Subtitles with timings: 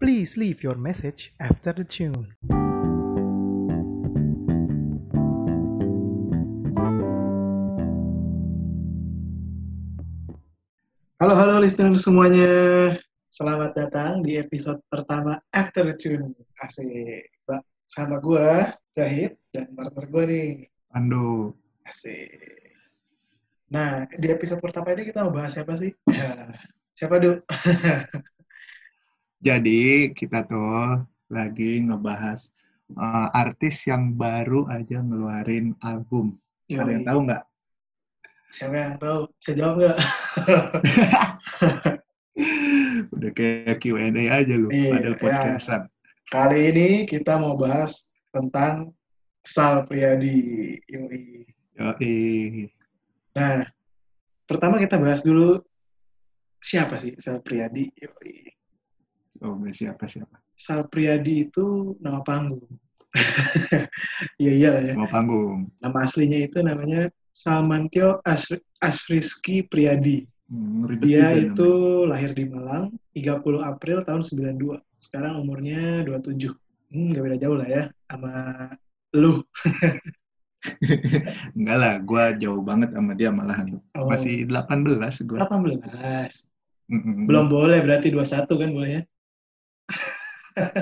[0.00, 2.32] Please leave your message after the tune.
[11.20, 12.48] Halo, halo listener semuanya.
[13.28, 16.32] Selamat datang di episode pertama After the Tune.
[16.64, 17.28] Asik.
[17.44, 20.50] Mbak, sama gue, Zahid, dan partner gue nih.
[20.88, 21.52] Pandu.
[21.84, 22.72] Asik.
[23.68, 25.92] Nah, di episode pertama ini kita mau bahas siapa sih?
[26.96, 27.36] siapa, Du?
[29.40, 31.00] Jadi kita tuh
[31.32, 32.52] lagi ngebahas
[32.92, 36.36] uh, artis yang baru aja ngeluarin album.
[36.68, 37.08] Ada yang Yoi.
[37.08, 37.42] tahu nggak?
[38.52, 39.20] Siapa yang tahu?
[39.40, 39.98] Bisa jawab nggak?
[43.16, 45.20] Udah kayak Q&A aja lu, Iya, padahal ya.
[45.24, 45.82] podcastan.
[46.30, 48.92] Kali ini kita mau bahas tentang
[49.40, 50.76] Sal Priadi.
[50.84, 51.48] Yoi.
[51.80, 52.14] Yoi.
[53.40, 53.64] Nah,
[54.44, 55.64] pertama kita bahas dulu
[56.60, 57.88] siapa sih Sal Priadi?
[57.98, 58.59] Yoi.
[59.40, 60.36] Oh, nggak siapa siapa.
[60.52, 62.64] Sal Priadi itu nama panggung.
[64.40, 64.94] Iya iya ya.
[64.94, 65.68] Mau panggung.
[65.80, 70.28] Nama aslinya itu namanya Salmantio Asri- Asriski Priadi.
[70.50, 71.70] Hmm, Dia itu
[72.10, 74.78] lahir di Malang 30 April tahun 92.
[74.98, 76.52] Sekarang umurnya 27.
[76.90, 78.32] Hmm, gak beda jauh lah ya sama
[79.16, 79.40] lu.
[79.40, 80.12] namanya.
[81.56, 83.80] Enggak lah, gue jauh banget sama dia malahan.
[83.96, 85.38] Oh, Masih 18 gue.
[85.40, 86.50] 18.
[87.24, 89.02] Belum boleh berarti 21 kan boleh ya?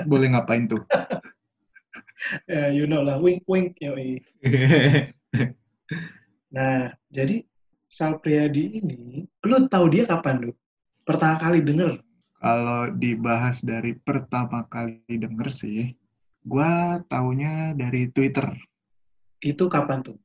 [0.09, 0.83] Boleh ngapain tuh?
[2.51, 4.19] Ya, you know lah, wink wink yoi.
[6.49, 7.45] Nah, jadi
[7.85, 10.53] Sal Priadi ini, lu tahu dia kapan lu?
[11.05, 12.01] Pertama kali denger?
[12.41, 15.93] Kalau dibahas dari pertama kali denger sih,
[16.41, 18.49] gua taunya dari Twitter.
[19.41, 20.17] Itu kapan tuh?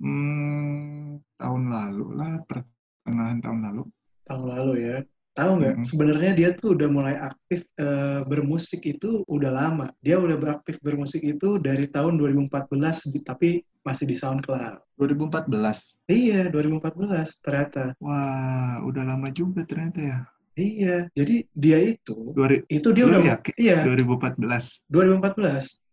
[0.00, 3.82] Hmm, tahun lalu lah, pertengahan tahun lalu.
[4.28, 4.96] Tahun lalu ya.
[5.36, 5.74] Tahu nggak?
[5.76, 5.84] Mhm.
[5.84, 9.86] Sebenarnya dia tuh udah mulai aktif eh, bermusik itu udah lama.
[10.00, 13.48] Dia udah beraktif bermusik itu dari tahun 2014, di- tapi
[13.84, 14.96] masih di SoundCloud.
[14.96, 16.00] 2014.
[16.08, 17.92] Iya, 2014 ternyata.
[18.00, 20.18] Wah, udah lama juga ternyata ya.
[20.56, 23.54] Iya, jadi dia itu, Dua, itu dia udah, yakin?
[23.60, 24.80] iya, 2014.
[24.88, 25.84] 2014.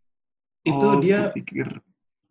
[0.64, 1.68] Itu Oh, dia pikir.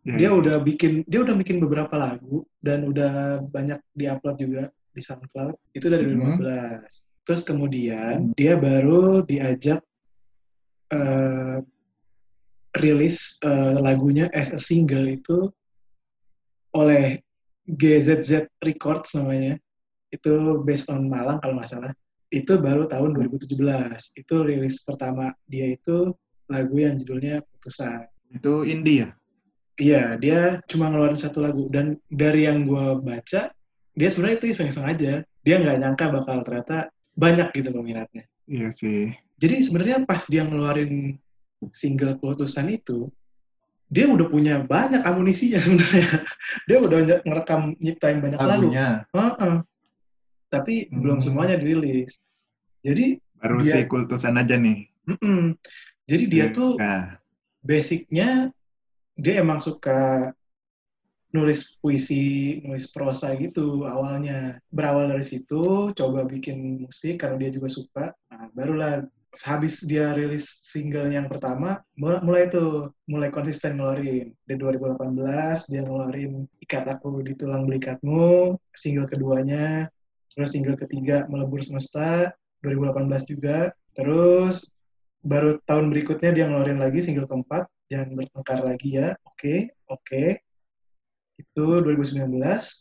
[0.02, 0.34] Ya, dia ya.
[0.34, 5.86] udah bikin dia udah bikin beberapa lagu dan udah banyak diupload juga di SoundCloud itu
[5.88, 6.12] dari Mhm.
[6.38, 9.80] 2015 terus kemudian dia baru diajak
[10.92, 11.58] eh,
[12.76, 15.48] rilis eh, lagunya as a single itu
[16.72, 17.20] oleh
[17.68, 19.56] GZZ Records namanya
[20.12, 21.92] itu based on Malang kalau nggak salah
[22.32, 26.12] itu baru tahun 2017 itu rilis pertama dia itu
[26.48, 29.08] lagu yang judulnya Putusan Itu indie ya?
[29.80, 31.68] Iya, dia cuma ngeluarin satu lagu.
[31.72, 33.52] Dan dari yang gue baca,
[33.92, 35.12] dia sebenarnya itu iseng-iseng aja.
[35.42, 38.24] Dia nggak nyangka bakal ternyata banyak gitu peminatnya.
[38.46, 39.12] Iya sih.
[39.36, 41.18] Jadi sebenarnya pas dia ngeluarin
[41.70, 43.10] single Keputusan itu,
[43.86, 46.24] dia udah punya banyak amunisinya sebenarnya.
[46.64, 48.66] Dia udah ngerekam nyiptain banyak lagu.
[48.66, 49.56] Lagunya Heeh.
[50.48, 51.24] Tapi belum Hmm.
[51.24, 52.22] semuanya dirilis.
[52.82, 54.86] Jadi, baru Dia- si kultusan aja nih.
[55.02, 55.58] mm-mm.
[56.02, 56.54] jadi dia Iya.
[56.54, 56.70] tuh
[57.58, 58.50] basicnya
[59.14, 60.30] dia emang suka
[61.32, 64.60] nulis puisi, nulis prosa gitu awalnya.
[64.68, 68.04] Berawal dari situ, coba bikin musik karena dia juga suka.
[68.28, 69.04] Nah, barulah
[69.40, 74.36] habis dia rilis single yang pertama, mul- mulai tuh, mulai konsisten ngeluarin.
[74.44, 79.88] Di 2018, dia ngeluarin Ikat Aku di Tulang Belikatmu, single keduanya.
[80.36, 82.28] Terus single ketiga, Melebur Semesta,
[82.60, 83.72] 2018 juga.
[83.96, 84.68] Terus
[85.24, 90.51] baru tahun berikutnya dia ngeluarin lagi single keempat, Jangan Bertengkar Lagi Ya, oke, oke.
[91.42, 92.30] Itu 2019.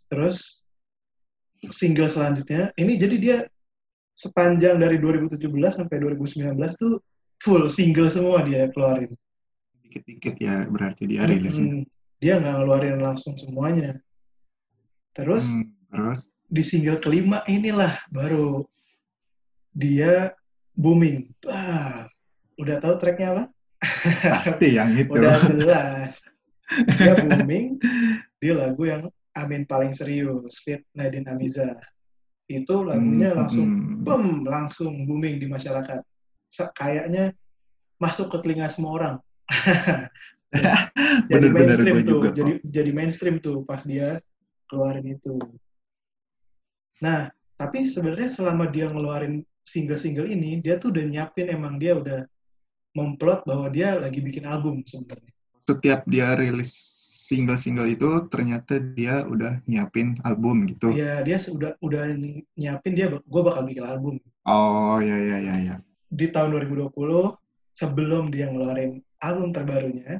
[0.07, 0.65] Terus
[1.69, 3.37] single selanjutnya, ini jadi dia
[4.17, 5.41] sepanjang dari 2017
[5.73, 7.01] sampai 2019 tuh
[7.41, 9.09] full single semua dia keluarin.
[9.81, 11.81] Dikit-dikit ya berarti dia rilisnya.
[11.81, 11.83] Mm-mm.
[12.21, 13.97] Dia nggak ngeluarin langsung semuanya.
[15.17, 18.61] Terus Hmm, terus di single kelima inilah baru
[19.73, 20.35] dia
[20.77, 21.33] booming.
[21.49, 22.05] Ah,
[22.61, 23.43] udah tahu tracknya apa?
[24.21, 25.17] pasti yang itu.
[25.17, 26.21] Udah jelas.
[26.71, 27.79] Dia booming
[28.39, 31.71] di lagu yang Amin paling serius, Fit Nadine Amiza.
[32.51, 34.03] Itu lagunya Hmm, langsung hmm.
[34.03, 36.03] bem, langsung booming di masyarakat.
[36.75, 37.31] Kayaknya
[37.95, 39.15] masuk ke telinga semua orang.
[41.31, 42.63] jadi Bener-bener mainstream gue tuh, juga jadi kok.
[42.67, 44.19] jadi mainstream tuh pas dia
[44.67, 45.39] keluarin itu.
[46.99, 52.27] Nah, tapi sebenarnya selama dia ngeluarin single-single ini, dia tuh udah nyiapin emang dia udah
[52.91, 55.31] memplot bahwa dia lagi bikin album sebenarnya.
[55.67, 56.71] Setiap dia rilis
[57.31, 60.91] single-single itu ternyata dia udah nyiapin album gitu.
[60.91, 62.03] Iya, dia udah udah
[62.59, 64.19] nyiapin dia gue bakal bikin album.
[64.43, 65.75] Oh ya ya ya ya.
[66.11, 66.91] di tahun 2020
[67.71, 70.19] sebelum dia ngeluarin album terbarunya,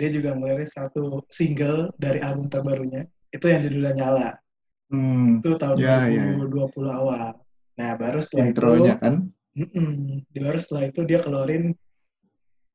[0.00, 3.04] dia juga ngeluarin satu single dari album terbarunya.
[3.28, 4.28] Itu yang judulnya Nyala.
[4.90, 7.36] Hmm, Itu tahun Ya, ya, 2020 awal.
[7.76, 9.14] Nah, baru setelah intronya itu, kan?
[9.60, 9.90] Mm-mm.
[10.24, 11.76] Di baru setelah itu dia keluarin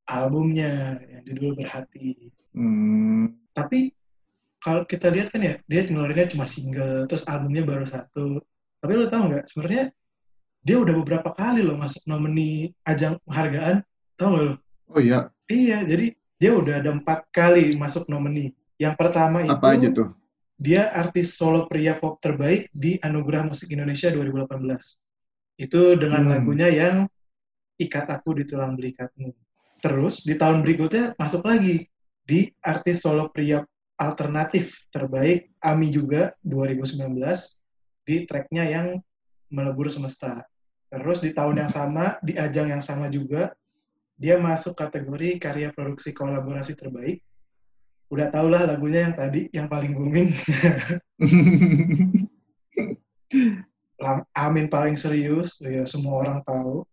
[0.05, 2.31] albumnya yang judul Berhati.
[2.55, 3.91] Hmm, Tapi
[4.59, 8.41] kalau kita lihat kan ya, dia ngeluarinnya cuma single, terus albumnya baru satu.
[8.81, 9.83] Tapi lo tau nggak, sebenarnya
[10.65, 13.85] dia udah beberapa kali loh masuk nomini ajang penghargaan.
[14.17, 14.53] Tahu nggak lo?
[14.89, 16.05] oh iya, Iya, jadi
[16.41, 18.49] dia udah ada empat kali masuk nomini.
[18.81, 20.09] Yang pertama itu apa aja tuh?
[20.55, 25.03] dia artis solo pria pop terbaik di Anugerah Musik Indonesia 2018.
[25.59, 26.31] Itu dengan Hmm.
[26.31, 26.95] lagunya yang
[27.75, 29.35] Ikat Aku di Tulang Belikatmu.
[29.85, 31.85] Terus di tahun berikutnya masuk lagi
[32.25, 33.61] di artis solo pria
[34.01, 37.13] alternatif terbaik Ami juga 2019
[38.01, 38.97] di tracknya yang
[39.53, 40.41] Melebur Semesta.
[40.89, 43.53] Terus di tahun yang sama, di ajang yang sama juga,
[44.17, 47.21] dia masuk kategori karya produksi kolaborasi terbaik.
[48.09, 50.33] Udah tau lah lagunya yang tadi, yang paling booming.
[54.33, 56.89] Amin paling serius, ya semua orang tahu.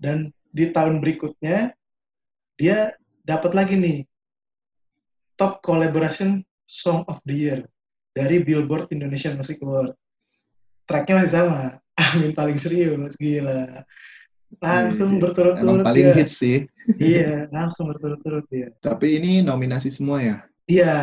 [0.00, 1.74] Dan di tahun berikutnya
[2.54, 2.94] dia
[3.26, 3.98] dapat lagi nih
[5.34, 7.60] top collaboration song of the year
[8.14, 9.98] dari Billboard Indonesian Music Award.
[10.86, 11.62] Tracknya masih sama,
[12.14, 13.82] Amin paling serius, gila.
[14.62, 16.14] Langsung Iya, berturut-turut Emang paling dia.
[16.14, 16.58] hits sih.
[16.94, 18.70] Iya, langsung berturut-turut dia.
[18.78, 20.36] Tapi ini nominasi semua ya?
[20.70, 20.94] Iya,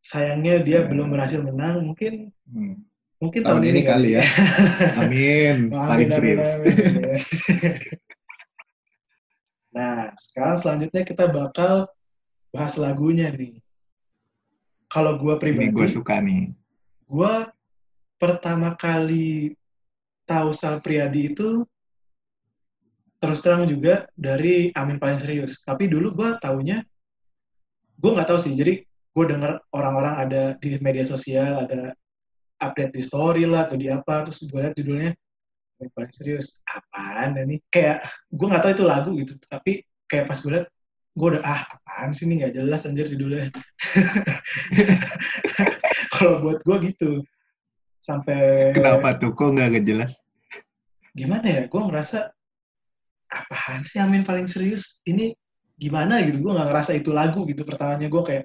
[0.00, 0.88] sayangnya dia Ya.
[0.88, 1.84] belum berhasil menang.
[1.84, 2.80] Mungkin Hmm.
[3.20, 4.24] mungkin Tahun ini kali ya.
[4.96, 6.48] Amin, Amin, paling amin, serius.
[6.56, 8.00] amin.
[9.78, 11.86] Nah, sekarang selanjutnya kita bakal
[12.50, 13.62] bahas lagunya nih.
[14.90, 16.50] Kalau Ini pribadi, gue suka nih.
[17.06, 17.48] gua
[18.18, 19.54] pertama kali
[20.26, 21.62] tahu Sal Priadi itu
[23.22, 25.62] terus terang juga dari Amin paling serius.
[25.62, 26.82] Tapi dulu gua taunya,
[28.00, 28.58] gua nggak tahu sih.
[28.58, 28.82] Jadi
[29.18, 31.90] gue denger orang-orang ada di media sosial ada
[32.62, 35.10] update di story lah atau di apa terus gue lihat judulnya
[35.78, 37.62] Amin paling serius apaan ini?
[37.70, 38.02] Kayak
[38.34, 40.66] gue nggak tahu itu lagu gitu tapi kayak pas gue lihat
[41.14, 42.42] gue udah ah apaan sih ini?
[42.42, 43.54] Nggak jelas anjir judulnya.
[46.18, 47.22] Kalau buat gue gitu
[48.02, 49.30] sampai Kenapa tuh?
[49.30, 50.18] Kok nggak jelas?
[51.14, 51.62] gimana ya?
[51.70, 52.30] Gue ngerasa
[53.30, 54.98] apaan sih Amin paling serius?
[55.06, 55.30] Ini
[55.78, 56.26] gimana?
[56.26, 58.42] Gitu gue nggak ngerasa itu lagu gitu pertamanya gue kayak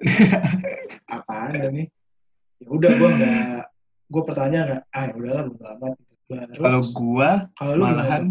[1.18, 1.86] apaan nih
[2.62, 3.62] ya udah gue nggak
[4.08, 5.92] gue pertanyaan nggak ah ya udahlah bodo amat.
[5.98, 6.13] gitu.
[6.54, 8.24] Kalau gua gimana malahan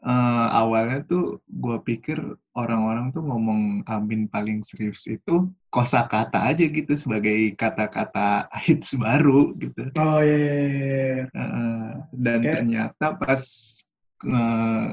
[0.00, 2.16] eh, awalnya tuh gua pikir
[2.56, 9.86] orang-orang tuh ngomong Amin paling serius itu kosakata aja gitu sebagai kata-kata hits baru gitu.
[9.94, 11.24] oh iya, iya, iya, iya.
[11.30, 13.42] Eh, dan Kayak- ternyata pas
[14.26, 14.88] eh,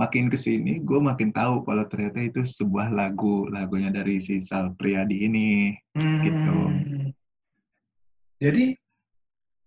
[0.00, 4.72] makin ke sini gue makin tahu kalau ternyata itu sebuah lagu lagunya dari si Sal
[4.72, 6.22] Priadi ini Hmm.
[6.24, 6.56] Gitu.
[8.40, 8.79] Jadi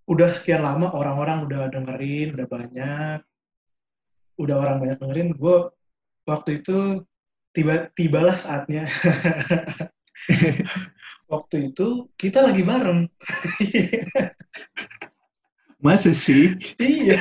[0.04, 3.20] udah sekian lama orang-orang udah dengerin, udah banyak,
[4.40, 5.30] udah orang banyak dengerin.
[5.36, 5.72] Gue
[6.28, 7.04] waktu itu
[7.56, 8.88] tiba tibalah saatnya.
[11.34, 13.08] waktu itu kita lagi bareng.
[15.84, 17.20] masa sih iya.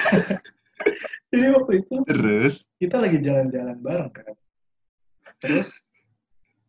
[1.34, 4.34] Jadi waktu itu terus kita lagi jalan-jalan bareng kan.
[5.42, 5.90] Terus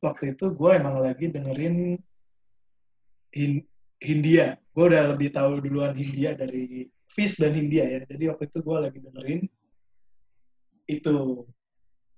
[0.01, 1.97] waktu itu gue emang lagi dengerin
[3.33, 3.65] Hin-
[4.03, 4.59] Hindia.
[4.75, 7.99] Gue udah lebih tahu duluan Hindia dari Fizz dan Hindia ya.
[8.03, 9.41] Jadi waktu itu gue lagi dengerin
[10.91, 11.15] itu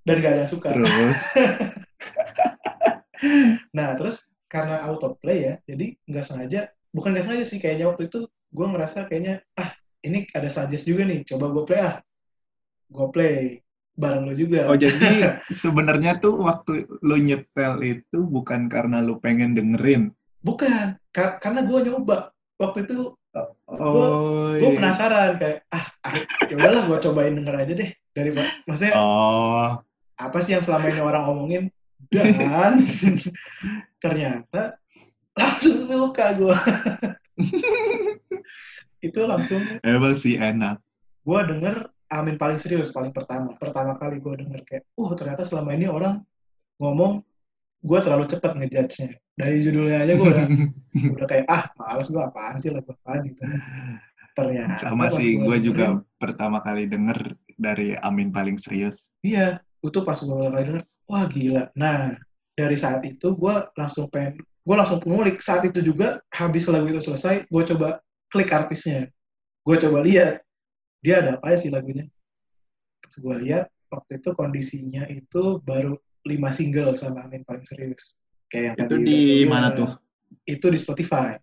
[0.05, 0.73] dan gak ada suka.
[0.73, 1.19] terus
[3.77, 8.29] Nah terus karena autoplay ya, jadi nggak sengaja, bukan nggak sengaja sih kayaknya waktu itu
[8.29, 9.73] gue ngerasa kayaknya ah
[10.05, 11.95] ini ada suggest juga nih, coba gue play ah,
[12.93, 13.35] gue play
[13.97, 14.69] bareng lo juga.
[14.69, 20.13] oh jadi sebenarnya tuh waktu lu nyetel itu bukan karena lu pengen dengerin
[20.45, 22.35] Bukan, kar- karena gue nyoba.
[22.59, 23.15] Waktu itu
[23.67, 24.77] oh gue iya.
[24.79, 26.15] penasaran kayak ah, ah
[26.47, 28.31] ya udahlah gue cobain denger aja deh dari
[28.67, 29.79] maksudnya oh.
[30.15, 31.63] Apa sih yang selama ini orang omongin?
[32.07, 32.87] Dan
[34.03, 34.79] ternyata
[35.35, 36.55] langsung suka gue
[39.07, 40.79] itu langsung emang sih enak.
[41.25, 45.75] gue denger Amin paling serius paling pertama pertama kali gue denger kayak uh ternyata selama
[45.75, 46.23] ini orang
[46.79, 47.19] ngomong
[47.83, 50.47] gue terlalu cepat ngejudge-nya dari judulnya aja gue udah,
[51.19, 53.19] udah kayak ah males gue apaan sih lagu apaan?
[53.27, 53.43] Gitu.
[54.35, 57.19] Ternyata sama sih gua gue juga dengerin, pertama kali denger
[57.55, 59.11] dari Amin paling serius.
[59.23, 61.63] Iya itu pas gue kali denger wah gila.
[61.75, 62.15] Nah
[62.55, 65.43] dari saat itu gue langsung pengen gue langsung ngulik.
[65.43, 67.99] Saat itu juga habis lagu itu selesai gue coba
[68.31, 69.11] klik artisnya.
[69.67, 70.43] Gue coba lihat
[71.03, 72.07] dia ada apa sih lagunya.
[73.03, 78.15] Pas gue lihat waktu itu kondisinya itu baru lima single sama Amin paling serius.
[78.51, 79.89] Kayak yang Itu tadi di gua mana tuh?
[80.45, 81.35] Itu di Spotify.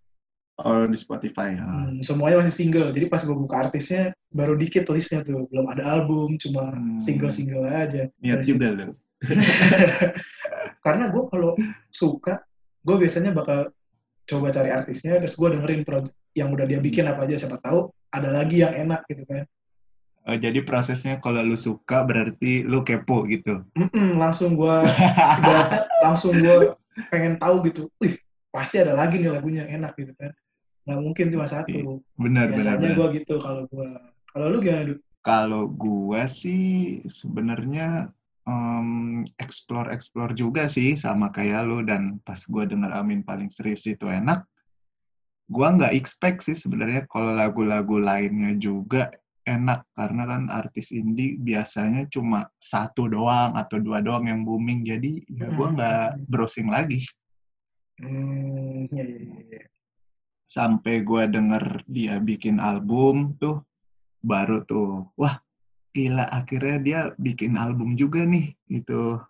[0.63, 1.59] Oh di Spotify.
[1.59, 1.65] ya.
[1.65, 2.93] Hmm, semuanya masih single.
[2.95, 5.49] Jadi pas gue buka artisnya baru dikit listnya tuh.
[5.51, 7.01] Belum ada album, cuma Hmm.
[7.03, 8.07] single-single aja.
[8.23, 8.93] Niat juga loh.
[10.85, 11.55] Karena gue kalau
[11.91, 12.43] suka,
[12.83, 13.71] gue biasanya bakal
[14.27, 15.83] coba cari artisnya, terus gue dengerin
[16.39, 17.39] yang udah dia bikin apa aja.
[17.39, 19.49] Siapa tahu ada lagi yang enak gitu kan.
[20.23, 23.67] Oh, jadi prosesnya kalau lu suka berarti lu kepo gitu.
[23.75, 24.77] Mm-mm, langsung gue
[26.07, 26.71] langsung gue
[27.09, 27.89] pengen tahu gitu.
[28.01, 28.17] Wih,
[28.53, 30.33] pasti ada lagi nih lagunya yang enak gitu kan.
[30.83, 32.03] Nggak mungkin cuma satu.
[32.19, 32.77] benar benar.
[32.79, 33.89] Biasanya gue gitu kalau gue.
[34.33, 34.97] Kalau lu gimana, Du?
[35.23, 38.11] Kalau gua sih sebenarnya
[38.43, 44.09] em, explore-explore juga sih sama kayak lu dan pas gua denger Amin paling serius itu
[44.09, 44.43] enak,
[45.47, 52.07] gua nggak expect sih sebenarnya kalau lagu-lagu lainnya juga enak karena kan artis indie biasanya
[52.07, 55.77] cuma satu doang atau dua doang yang booming jadi ya gua Hmm.
[55.79, 57.03] nggak browsing lagi
[58.03, 59.65] Hmm, ya, ya, ya, ya.
[60.49, 63.63] sampai gua denger dia bikin album tuh
[64.23, 65.39] baru tuh wah
[65.93, 69.21] gila akhirnya dia bikin album juga nih gitu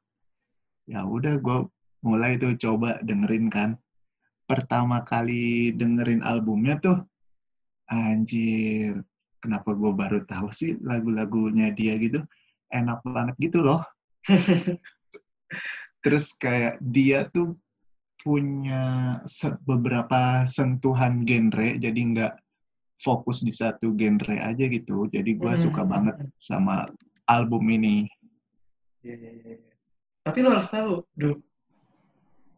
[0.86, 1.58] ya udah gue
[2.06, 3.70] mulai tuh coba dengerin kan
[4.46, 7.02] pertama kali dengerin albumnya tuh
[7.90, 9.02] anjir
[9.42, 12.22] kenapa gue baru tahu sih lagu-lagunya dia gitu
[12.70, 13.82] enak banget gitu loh
[16.02, 17.58] terus kayak dia tuh
[18.22, 22.32] punya se- beberapa sentuhan genre jadi nggak
[23.02, 25.90] fokus di satu genre aja gitu jadi gue suka Hmm.
[25.90, 26.86] banget sama
[27.26, 28.06] album ini
[29.02, 29.74] Ya, ya, ya, ya.
[30.22, 31.42] Tapi lo harus tahu, Du.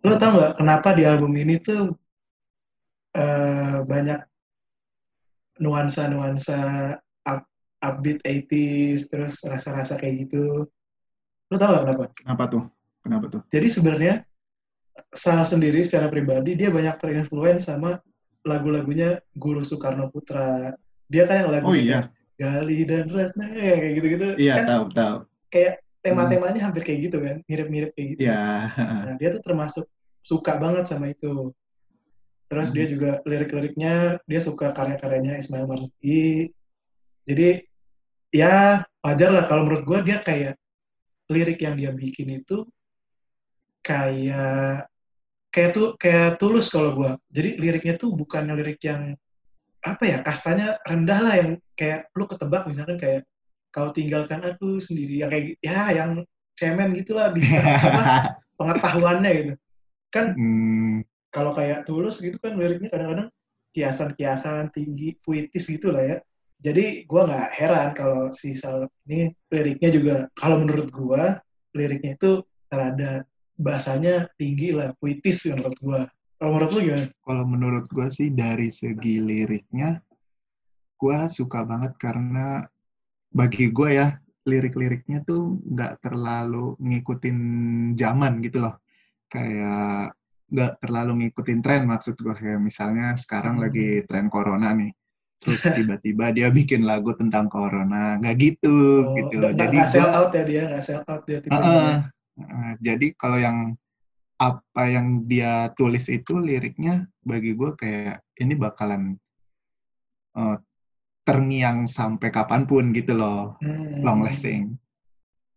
[0.04, 1.96] Lo tau nggak kenapa di album ini tuh
[3.16, 4.20] eh, banyak
[5.58, 6.60] nuansa-nuansa
[7.26, 7.42] up,
[7.82, 10.66] upbeat 80s, terus rasa-rasa kayak gitu.
[11.52, 12.04] Lo tau nggak kenapa?
[12.16, 12.64] kenapa tuh
[13.04, 14.14] kenapa tuh Jadi sebenarnya
[15.10, 17.98] Sal sendiri secara pribadi dia banyak terinfluence sama
[18.46, 20.70] lagu-lagunya Guru Soekarno Putra.
[21.10, 24.28] Dia kan yang lagu oh iya Gali dan Ratna ya, kayak gitu-gitu.
[24.42, 25.16] iya kan tahu tahu
[25.54, 28.20] kayak tema-temanya hampir kayak gitu kan, mirip-mirip kayak gitu.
[28.28, 29.86] ya Nah, dia tuh termasuk
[30.20, 31.54] suka banget sama itu.
[32.48, 36.52] Terus dia juga lirik-liriknya, dia suka karya-karyanya Ismail Marzuki.
[37.24, 37.64] Jadi,
[38.30, 40.54] ya wajar lah kalau menurut gue dia kayak
[41.32, 42.68] lirik yang dia bikin itu
[43.80, 44.88] kayak
[45.48, 47.10] kayak tuh kayak tulus kalau gue.
[47.32, 49.16] Jadi liriknya tuh bukan lirik yang
[49.84, 53.22] apa ya kastanya rendah lah yang kayak lu ketebak misalkan kayak
[53.68, 56.10] kau tinggalkan aku sendiri yang kayak ya yang
[56.56, 59.52] cemen gitulah di apa, pengetahuannya gitu
[60.08, 63.28] kan Hmm, kalau kayak tulus gitu kan liriknya kadang-kadang
[63.74, 66.16] kiasan-kiasan tinggi puitis gitu lah ya.
[66.62, 71.42] Jadi gua nggak heran kalau si Sal ini liriknya juga kalau menurut gua
[71.74, 73.26] liriknya itu rada
[73.58, 76.00] bahasanya tinggi lah puitis menurut gua.
[76.38, 77.06] Kalau menurut lu gimana?
[77.24, 79.96] kalau menurut gue sih dari segi liriknya
[80.98, 82.60] gue suka banget karena
[83.32, 84.12] bagi gue ya
[84.44, 87.38] lirik-liriknya tuh nggak terlalu ngikutin
[87.96, 88.76] zaman gitu loh.
[89.32, 90.12] Kayak
[90.54, 93.64] nggak terlalu ngikutin tren maksud gue kayak misalnya sekarang Hmm.
[93.66, 94.94] lagi tren corona nih
[95.42, 100.10] terus tiba-tiba dia bikin lagu tentang corona nggak gitu Oh, gitu loh jadi nggak sell
[100.14, 101.94] out ya dia nggak sell out dia tipe Heeh.
[102.38, 102.70] Heeh.
[102.78, 103.58] jadi kalau yang
[104.34, 109.14] apa yang dia tulis itu liriknya bagi gue kayak ini bakalan
[110.34, 110.56] eh,
[111.24, 114.02] terngiang sampai kapan pun gitu loh Hmm.
[114.06, 114.78] long lasting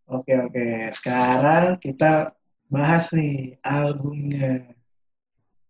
[0.08, 2.32] Oke oke, sekarang kita
[2.72, 4.63] bahas nih albumnya.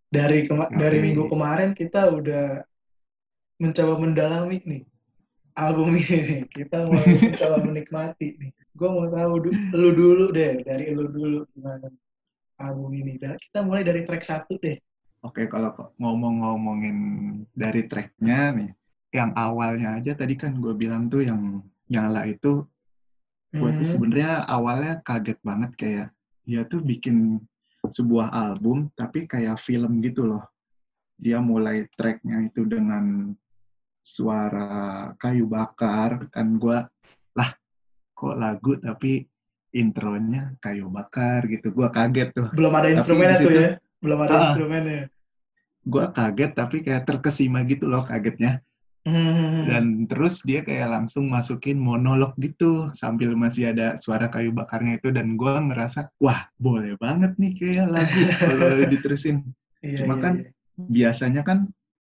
[0.07, 2.63] Dari kema- dari minggu kemarin kita udah
[3.57, 4.83] mencoba mendalami nih
[5.53, 6.17] album ini.
[6.21, 6.41] nih.
[6.47, 8.51] Kita mau mencoba menikmati nih.
[8.71, 11.89] Gue mau tahu du- lu dulu deh, dari lu dulu gimana
[12.57, 13.17] album ini.
[13.17, 14.77] Dan kita mulai dari track satu deh.
[15.17, 16.97] oke kalau ngomong-ngomongin
[17.51, 18.69] dari tracknya nih
[19.09, 22.63] yang awalnya aja tadi kan gue bilang tuh yang nyala itu
[23.49, 23.81] gue tuh Hmm.
[23.81, 26.07] sebenarnya awalnya kaget banget kayak
[26.45, 27.41] dia tuh bikin
[27.89, 30.43] sebuah album tapi kayak film gitu loh
[31.17, 33.33] dia mulai tracknya itu dengan
[33.99, 36.77] suara kayu bakar dan gue
[37.33, 37.49] lah
[38.13, 39.25] kok lagu tapi
[39.75, 43.71] intronya kayu bakar gitu gue kaget tuh Belum ada instrumennya tuh ya.
[43.99, 44.43] Belum ada Ah.
[44.53, 45.01] instrumennya.
[45.83, 48.59] gue kaget tapi kayak terkesima gitu loh kagetnya
[49.07, 49.63] Hmm.
[49.71, 55.15] dan terus dia kayak langsung masukin monolog gitu sambil masih ada suara kayu bakarnya itu
[55.15, 59.47] dan gua ngerasa wah boleh banget nih kayak lagu kalau diterusin
[59.79, 60.49] Iya, cuma iya, kan iya.
[60.75, 61.57] biasanya kan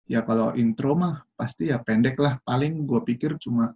[0.08, 3.76] ya kalau intro mah pasti ya pendek lah paling gue pikir cuma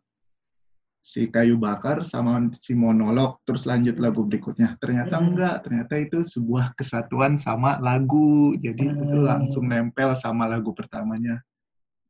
[0.99, 5.31] si kayu bakar sama si monolog terus lanjut lagu berikutnya ternyata Hmm.
[5.31, 9.27] enggak ternyata itu sebuah kesatuan sama lagu jadi itu Hmm.
[9.27, 11.39] langsung nempel sama lagu pertamanya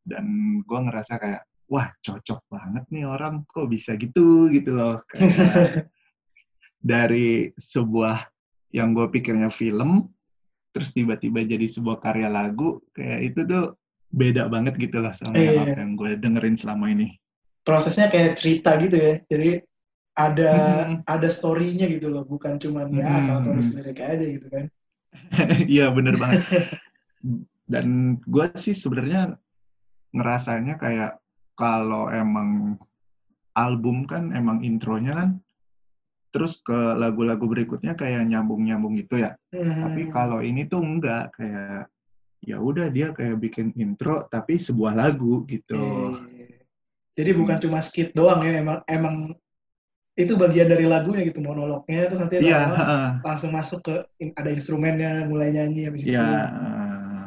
[0.10, 0.26] dan
[0.66, 5.30] gue ngerasa kayak wah cocok banget nih orang kok bisa gitu gitu loh kayak
[6.82, 8.26] dari sebuah
[8.74, 10.10] yang gue pikirnya film
[10.74, 13.66] terus tiba-tiba jadi sebuah karya lagu kayak itu tuh
[14.10, 15.86] beda banget gitu lah sama yang Iya.
[15.86, 17.14] yang gue dengerin selama ini
[17.60, 19.22] Prosesnya kayak cerita gitu ya.
[19.30, 19.62] Jadi
[20.18, 20.52] ada
[20.90, 21.06] Mhm.
[21.06, 24.66] ada story-nya gitu loh, bukan cuma ya asal tulis lirik aja gitu kan.
[25.70, 26.42] Iya bener banget.
[27.70, 29.38] Dan gue sih sebenarnya
[30.16, 31.22] ngerasanya kayak
[31.54, 32.80] kalau emang
[33.54, 35.30] album kan emang intronya kan
[36.30, 39.34] terus ke lagu-lagu berikutnya kayak nyambung-nyambung gitu ya.
[39.52, 40.14] Tapi Hmm.
[40.14, 41.90] kalau ini tuh enggak kayak
[42.46, 46.14] ya udah dia kayak bikin intro tapi sebuah lagu gitu.
[46.14, 46.62] Iya.
[47.18, 49.16] Jadi bukan cuma skit doang ya, emang emang
[50.16, 53.08] itu bagian dari lagunya gitu monolognya terus nanti Iya, heeh.
[53.24, 53.96] langsung masuk ke
[54.36, 56.16] ada instrumennya mulai nyanyi habis itu.
[56.16, 57.26] Iya, heeh.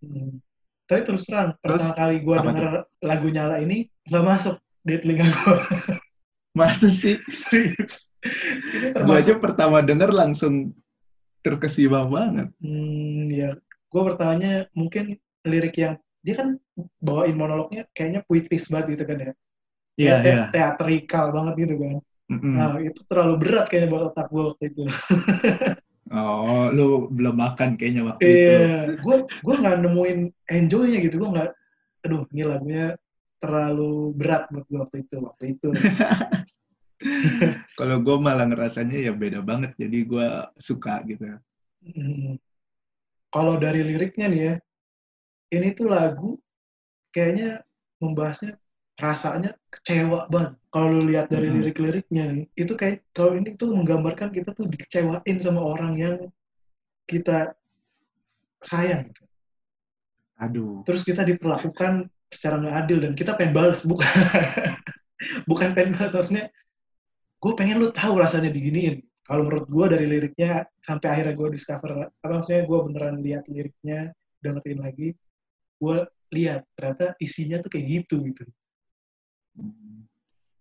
[0.00, 0.34] Hmm.
[0.90, 2.66] Tapi terus terang Terus, pertama kali gue denger
[2.98, 5.56] lagu nyala ini nggak masuk di telinga gue
[6.58, 7.14] Masa sih?
[7.30, 8.10] serius.
[8.98, 10.74] Gue aja pertama denger langsung
[11.46, 12.50] terkesima banget.
[12.58, 13.54] hmm, ya
[13.90, 15.14] gue pertamanya mungkin
[15.46, 16.60] lirik yang dia kan
[17.00, 19.32] bawain monolognya kayaknya puitis banget gitu kan ya.
[19.94, 20.44] Iya, iya.
[20.50, 21.94] Teatrikal banget gitu kan.
[22.34, 22.54] Mm-mm.
[22.58, 24.82] Nah itu terlalu berat kayaknya buat otak gue waktu itu.
[26.10, 28.34] Oh, lu belum makan kayaknya waktu itu.
[28.34, 31.22] Iya, gue gue nggak nemuin enjoy-nya gitu.
[31.22, 31.50] Gue nggak,
[32.02, 32.86] aduh ini lagunya
[33.38, 35.16] terlalu berat buat gue waktu itu.
[35.22, 35.68] Waktu itu.
[37.78, 40.26] Kalau gue malah ngerasanya ya beda banget, jadi gue
[40.58, 41.38] suka gitu.
[41.86, 42.34] Hmm.
[43.30, 44.54] Kalau dari liriknya nih ya,
[45.54, 46.34] ini tuh lagu
[47.14, 47.62] kayaknya
[48.02, 48.58] membahasnya
[49.00, 50.52] rasanya kecewa banget.
[50.70, 55.36] Kalau lu lihat dari lirik-liriknya nih, itu kayak kalau ini tuh menggambarkan kita tuh dikecewain
[55.42, 56.16] sama orang yang
[57.08, 57.56] kita
[58.62, 59.10] sayang.
[59.10, 59.24] gitu.
[60.40, 64.06] Aduh, Terus kita diperlakukan secara nggak adil dan kita pengen balas, bukan
[65.50, 66.46] bukan pengen balas, maksudnya
[67.40, 69.02] gue pengen lu tahu rasanya diginiin.
[69.26, 74.10] Kalau menurut gue dari liriknya sampai akhirnya gue discover, apa maksudnya gue beneran lihat liriknya,
[74.40, 75.08] dengerin lagi,
[75.78, 75.98] gue
[76.30, 78.44] lihat ternyata isinya tuh kayak gitu gitu.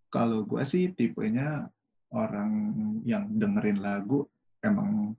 [0.10, 1.70] Kalau gue sih tipenya
[2.10, 2.74] orang
[3.06, 4.26] yang dengerin lagu
[4.66, 5.14] emang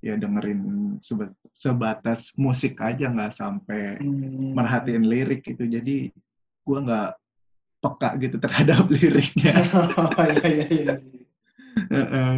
[0.00, 4.56] ya dengerin seba- sebatas musik aja nggak sampai Hmm.
[4.56, 5.68] merhatiin lirik gitu.
[5.68, 6.08] Jadi
[6.64, 7.10] gue nggak
[7.84, 9.52] peka gitu terhadap liriknya.
[10.32, 10.94] Iya iya iya.
[11.92, 12.36] Heeh.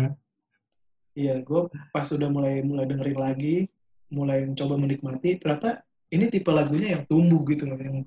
[1.18, 3.56] Iya, gue pas udah mulai mulai dengerin lagi,
[4.10, 5.82] mulai mencoba menikmati, ternyata
[6.14, 7.78] ini tipe lagunya yang tumbuh gitu loh.
[7.78, 8.06] Yang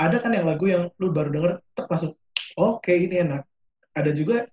[0.00, 2.16] ada kan yang lagu yang lu baru denger, tek langsung,
[2.56, 3.44] oke ini enak.
[3.92, 4.48] Ada juga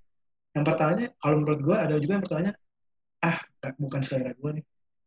[0.51, 2.53] yang pertamanya, kalau menurut gue ada juga yang pertamanya,
[3.23, 4.65] ah nggak- bukan selera gue nih.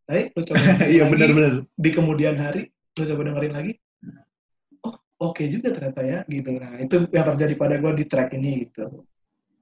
[0.09, 1.53] Tapi lu coba Iya lagi, benar-benar.
[1.76, 2.62] di kemudian hari,
[2.96, 3.72] lu coba dengerin lagi,
[4.88, 4.96] oh
[5.29, 6.57] oke juga ternyata ya, gitu.
[6.57, 9.05] Nah itu yang terjadi pada gue di track ini gitu.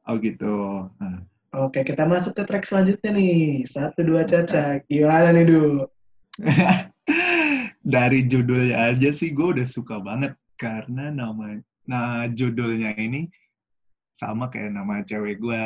[0.08, 0.88] Oh gitu.
[1.02, 1.20] Nah.
[1.48, 3.64] Oke, kita masuk ke track selanjutnya nih.
[3.64, 4.84] Satu, dua, caca.
[4.84, 5.84] Gimana nih, Du?
[7.96, 11.56] Dari judulnya aja sih gue udah suka banget karena nama
[11.88, 13.30] nah judulnya ini
[14.18, 15.62] sama kayak nama cewek gue.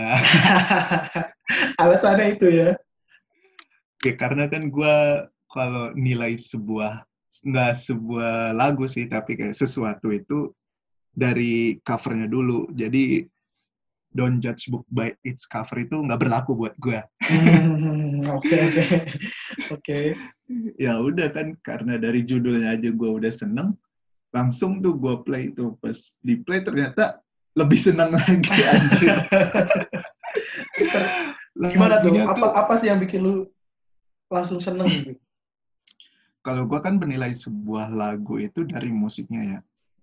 [1.82, 2.76] Alasannya itu ya.
[4.04, 4.96] ya karena kan gue
[5.48, 7.00] kalau nilai sebuah
[7.48, 10.52] nggak sebuah lagu sih tapi kayak sesuatu itu
[11.16, 12.68] dari covernya dulu.
[12.76, 13.24] Jadi
[14.12, 17.00] don't judge book by its cover itu nggak berlaku buat gue.
[17.24, 18.84] Hmm, Oke, oke.
[19.80, 20.12] Oke.
[20.76, 23.72] ya udah kan karena dari judulnya aja gue udah seneng
[24.32, 27.20] langsung tuh gue play itu pas di play ternyata
[27.52, 29.16] lebih seneng lagi anjir
[31.52, 32.16] Gimana tuh?
[32.16, 33.44] Apa, apa sih yang bikin lu
[34.32, 35.20] langsung seneng gitu?
[36.40, 39.60] kalau gue kan menilai sebuah lagu itu dari musiknya ya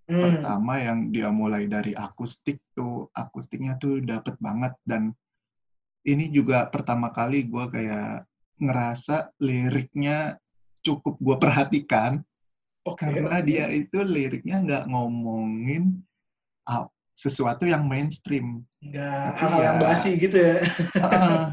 [0.10, 0.26] Hmm.
[0.26, 5.14] pertama yang dia mulai dari akustik tuh akustiknya tuh dapet banget dan
[6.02, 8.26] ini juga pertama kali gue kayak
[8.58, 10.42] ngerasa liriknya
[10.82, 12.26] cukup gue perhatikan
[12.94, 13.06] Oke.
[13.06, 13.46] karena oke.
[13.46, 16.02] dia itu liriknya nggak ngomongin
[16.66, 18.64] ah, sesuatu yang mainstream.
[18.80, 20.56] Nggak Tapi hal-hal yang ya- basi gitu ya.
[21.00, 21.46] Ah,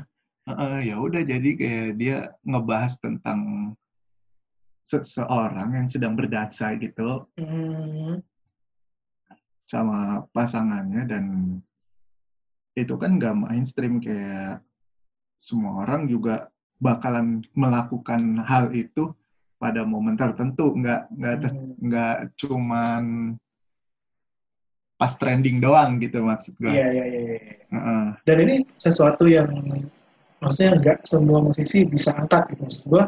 [0.47, 3.73] ah, ya udah jadi kayak dia ngebahas tentang
[4.87, 8.23] seseorang yang sedang berdasa gitu Hmm.
[9.67, 11.25] sama pasangannya dan
[12.79, 14.63] itu kan nggak mainstream kayak
[15.35, 16.47] semua orang juga
[16.79, 19.11] bakalan melakukan hal itu
[19.57, 21.73] pada momen tertentu nggak nggak Hmm.
[21.81, 23.03] nggak cuman
[24.97, 26.73] pas trending doang gitu maksud gue.
[26.73, 27.21] Iya, iya, iya.
[27.21, 27.39] iya.
[27.69, 28.05] Heeh.
[28.25, 29.49] Dan ini sesuatu yang
[30.41, 32.65] maksudnya nggak semua musisi bisa angkat gitu.
[32.65, 33.05] Maksud gue,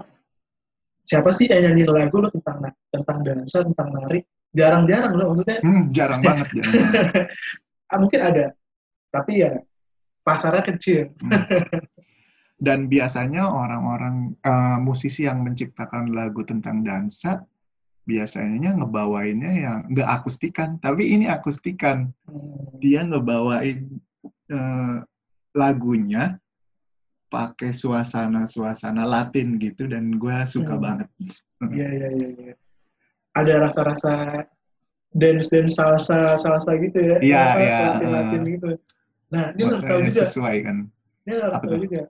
[1.08, 4.20] siapa sih yang nyanyi lagu lo tentang tentang dansa, tentang nari?
[4.52, 5.58] Jarang-jarang lo maksudnya.
[5.64, 7.12] Hmm, jarang banget, jarang banget.
[7.92, 8.44] ah, mungkin ada,
[9.08, 9.52] tapi ya
[10.24, 11.08] pasarnya kecil.
[11.24, 11.40] Hmm.
[12.58, 17.46] Dan biasanya orang-orang eh, musisi yang menciptakan lagu tentang dansa
[18.08, 22.08] biasanya ngebawainnya yang nggak akustikan, tapi ini akustikan.
[22.26, 22.74] Hmm.
[22.82, 23.78] Dia ngebawain
[24.50, 24.96] eh,
[25.54, 26.40] lagunya
[27.28, 30.82] pakai suasana-suasana Latin gitu dan gue suka Hmm.
[30.82, 31.08] banget.
[31.68, 32.28] Iya, iya, iya.
[32.32, 32.54] iya.
[33.36, 34.12] Ada rasa-rasa
[35.12, 37.16] dance-dance salsa, salsa gitu ya.
[37.20, 38.48] Iya, iya, Latin-Latin uh.
[38.56, 38.68] gitu.
[39.28, 40.20] Nah, dia harus tahu juga.
[40.24, 40.76] sesuai kan.
[41.28, 42.02] Dia Apa tahu juga.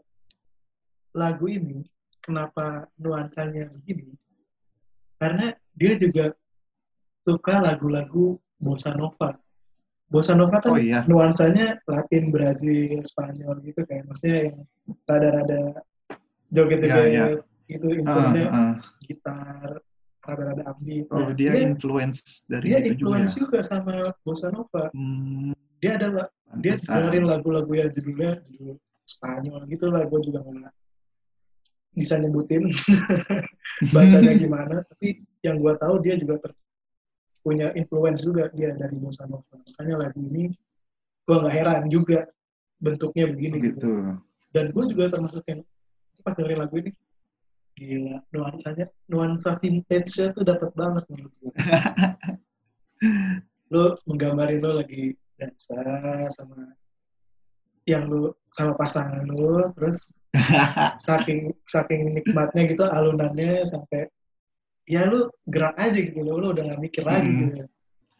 [1.16, 1.84] Lagu ini,
[2.20, 4.12] kenapa nuansanya begini?
[5.18, 6.30] Karena dia juga
[7.24, 9.32] suka lagu-lagu bossa nova.
[10.08, 11.04] Bossa nova kan Oh iya.
[11.04, 14.08] nuansanya Latin, Brazil, Spanyol gitu kan.
[14.08, 14.56] Maksudnya yang
[15.04, 15.60] rada-rada
[16.48, 17.26] joget-joget Iya,
[17.68, 18.74] gitu Ah, instrumennya ah.
[19.04, 19.68] gitar,
[20.24, 21.06] rada-rada upbeat.
[21.12, 23.20] Oh Nah, dia dia, influence dari dia itu juga.
[23.20, 23.94] influence juga sama
[24.24, 24.88] bossa nova.
[24.96, 26.26] Hmm, Dia adalah
[26.58, 30.02] dia dengerin lagu-lagu yang judulnya judul Spanyol gitu lah.
[30.10, 30.72] Gue juga nggak
[31.98, 32.70] bisa nyebutin
[33.94, 34.86] bacanya gimana.
[34.86, 36.58] Tapi yang gue tahu dia juga ter-
[37.42, 39.58] punya influence juga dia dari bossa nova.
[39.58, 40.54] Makanya lagu ini
[41.28, 42.24] gue nggak heran juga
[42.78, 43.82] bentuknya begini gitu.
[43.82, 43.90] gitu.
[44.54, 45.60] Dan gue juga termasuk yang
[46.22, 46.90] pas dengerin lagu ini
[47.78, 51.52] gila nuansanya nuansa vintage-nya tuh dapat banget menurut gue.
[53.70, 55.78] lo menggambarin lo lagi dansa
[56.34, 56.74] sama
[57.86, 60.17] yang lu sama pasangan lu terus
[61.00, 64.08] saking saking nikmatnya gitu alunannya sampai
[64.84, 67.40] ya lu gerak aja gitu lo lu udah gak mikir lagi Hmm.
[67.52, 67.64] gitu.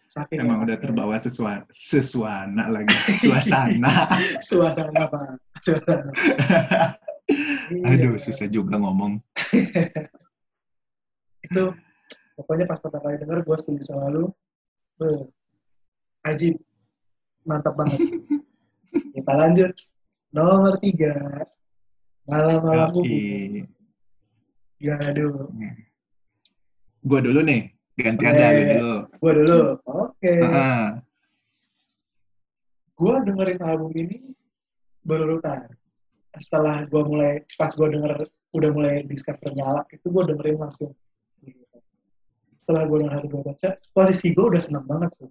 [0.09, 4.09] Saking Emang udah terbawa sesuana, sesuana lagi, suasana.
[4.49, 6.12] suasana apa suasana.
[7.92, 8.18] Aduh, Iya.
[8.25, 9.21] susah juga ngomong.
[11.44, 11.64] itu
[12.40, 14.33] pokoknya pas pertama kali denger gue setuju sama lu.
[14.97, 15.29] Beuh,
[16.25, 16.57] ajib
[17.44, 18.01] mantap banget.
[19.12, 19.77] Kita lanjut.
[20.33, 21.44] Nomor tiga
[22.29, 23.64] malam-malam kubu Yoi.
[24.79, 25.49] gimana dulu
[26.99, 28.95] Gua dulu nih, gantian dah lu dulu.
[29.23, 29.61] gue dulu.
[29.87, 30.35] Oke.
[32.99, 34.35] Gue dengerin album ini
[35.07, 35.71] berurutan.
[36.37, 40.93] Setelah gue mulai pas gue denger udah mulai discover galak itu gue dengerin langsung.
[42.67, 45.31] Setelah gue denger dua baca posisi gue udah seneng banget tuh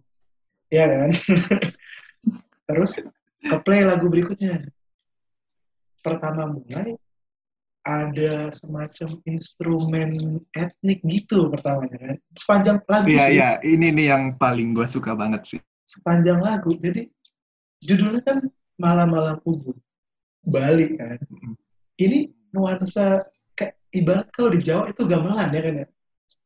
[0.71, 1.11] Iya kan?
[2.71, 2.91] Terus
[3.43, 4.65] ke play lagu berikutnya
[5.99, 6.95] pertama mulai
[7.87, 10.11] ada semacam instrumen
[10.51, 13.49] etnik gitu pertamanya kan sepanjang lagu Iya, sih iya.
[13.63, 15.61] Ini nih yang paling gua suka banget sih.
[15.87, 16.75] sepanjang lagu.
[16.75, 17.07] Jadi
[17.79, 18.43] judulnya kan
[18.75, 19.71] malam-malam kubu
[20.43, 21.15] Bali kan.
[21.31, 21.55] Mm.
[21.95, 22.17] Ini
[22.51, 23.23] nuansa
[23.55, 25.87] kayak ibarat kalau di Jawa itu gamelan ya kan ya.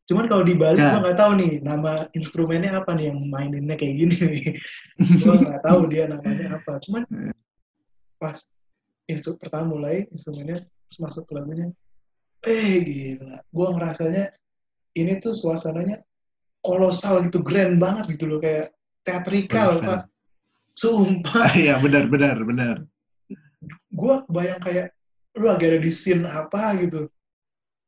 [0.05, 0.93] Cuman kalau di Bali Ya.
[0.93, 4.45] gua nggak tahu nih nama instrumennya apa nih yang maininnya kayak gini nih.
[5.25, 6.77] gua nggak tahu dia namanya apa.
[6.85, 7.33] Cuman Ya.
[8.21, 8.37] pas
[9.09, 11.71] instru pertama mulai instrumennya terus masuk ke lagunya,
[12.45, 13.41] eh gila.
[13.49, 14.33] Gua ngerasanya
[14.97, 16.03] ini tuh suasananya
[16.61, 20.11] kolosal gitu, grand banget gitu loh kayak teatrikal pak.
[20.77, 22.77] Sumpah, Iya, benar, benar, benar.
[23.93, 24.89] gue bayang kayak
[25.37, 27.05] lu lagi ada di scene apa gitu.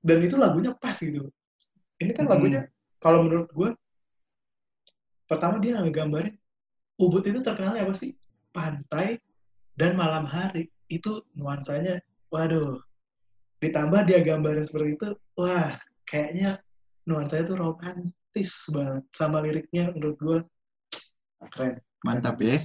[0.03, 1.31] Dan itu lagunya pas gitu.
[1.97, 2.67] Ini kan lagunya,
[2.99, 3.69] kalau menurut gue,
[5.25, 6.35] pertama dia ngegambarin,
[6.99, 8.13] Ubud itu terkenalnya apa sih?
[8.53, 9.17] Pantai
[9.73, 10.69] dan malam hari.
[10.87, 11.99] Itu nuansanya,
[12.33, 12.79] waduh.
[13.63, 16.59] Ditambah dia gambarin seperti itu, wah, kayaknya
[17.07, 19.03] nuansanya tuh romantis banget.
[19.15, 20.39] Sama liriknya menurut gue,
[21.51, 21.79] keren.
[22.03, 22.59] Mantap ya.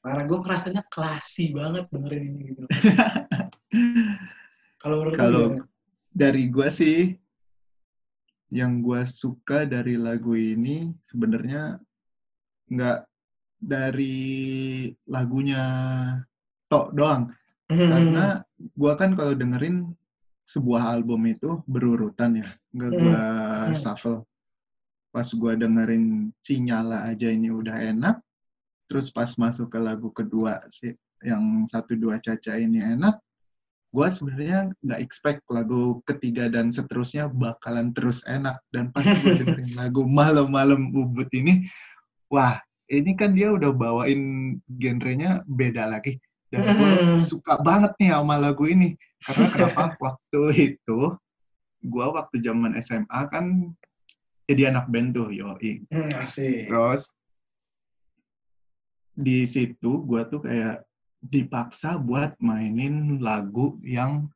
[0.00, 2.62] Parah, gue ngerasanya klasi banget dengerin ini gitu.
[4.78, 5.46] Kalau menurut Kalau
[6.14, 7.18] dari gua sih
[8.48, 11.76] yang gua suka dari lagu ini sebenarnya
[12.70, 12.98] nggak
[13.58, 15.62] dari lagunya
[16.70, 17.28] tok doang
[17.68, 17.90] Hmm.
[17.92, 18.26] karena
[18.72, 19.92] gua kan kalau dengerin
[20.48, 23.20] sebuah album itu berurutan ya nggak gua
[23.68, 23.76] Hmm.
[23.76, 24.24] shuffle
[25.12, 28.16] pas gua dengerin sinyala aja ini udah enak
[28.88, 33.20] terus pas masuk ke lagu kedua sih yang satu dua caca ini enak
[33.92, 39.76] gua sebenarnya nggak expect lagu ketiga dan seterusnya bakalan terus enak dan pas gue dengerin
[39.76, 41.68] lagu malam-malam ubud ini
[42.32, 42.56] wah
[42.88, 46.16] ini kan dia udah bawain genrenya beda lagi
[46.48, 47.16] dan gue Hmm.
[47.16, 51.00] suka banget nih sama lagu ini karena kenapa waktu itu
[51.84, 53.72] gue waktu zaman SMA kan
[54.48, 56.72] jadi anak band tuh yoi asik.
[56.72, 57.12] terus
[59.18, 60.86] di situ gue tuh kayak
[61.18, 64.30] dipaksa buat mainin lagu yang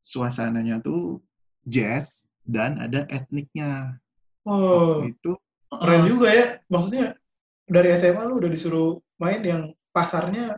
[0.00, 1.20] suasananya tuh
[1.68, 4.00] jazz dan ada etniknya.
[4.44, 5.32] Oh, Waktu itu
[5.68, 6.46] keren uh, juga ya.
[6.68, 7.06] Maksudnya
[7.68, 9.62] dari SMA lu udah disuruh main yang
[9.92, 10.56] pasarnya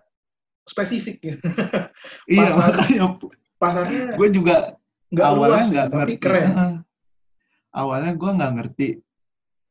[0.66, 1.48] spesifik gitu.
[2.34, 3.14] iya makanya
[3.56, 4.76] Pasarnya gue juga
[5.14, 6.14] nggak awalnya nggak tapi ngerti.
[6.20, 6.48] keren.
[7.72, 8.88] Awalnya gue nggak ngerti.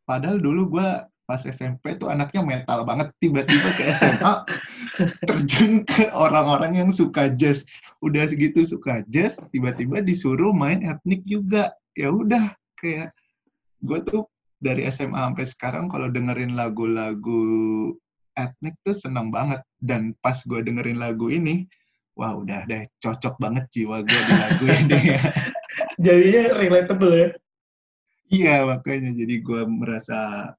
[0.07, 0.87] Padahal dulu gue
[1.25, 3.13] pas SMP tuh anaknya metal banget.
[3.21, 4.33] Tiba-tiba ke SMA
[5.29, 7.67] terjun ke orang-orang yang suka jazz.
[8.01, 11.73] Udah segitu suka jazz, tiba-tiba disuruh main etnik juga.
[11.93, 13.13] Ya udah kayak
[13.85, 14.25] gue tuh
[14.61, 17.93] dari SMA sampai sekarang kalau dengerin lagu-lagu
[18.35, 19.63] etnik tuh seneng banget.
[19.79, 21.65] Dan pas gue dengerin lagu ini,
[22.13, 24.99] wah udah deh cocok banget jiwa gue di lagu ini.
[25.97, 27.29] Jadinya relatable ya.
[28.25, 30.51] Iya makanya jadi gue merasa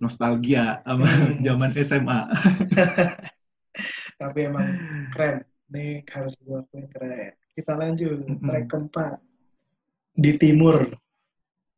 [0.00, 1.38] nostalgia sama Hmm.
[1.46, 2.20] zaman SMA.
[4.20, 4.66] Tapi emang
[5.12, 5.44] keren.
[5.70, 7.36] Nih harus gua akuin keren.
[7.54, 8.18] Kita lanjut.
[8.26, 8.42] Mm-mm.
[8.42, 9.14] Track keempat.
[10.16, 10.90] Di timur.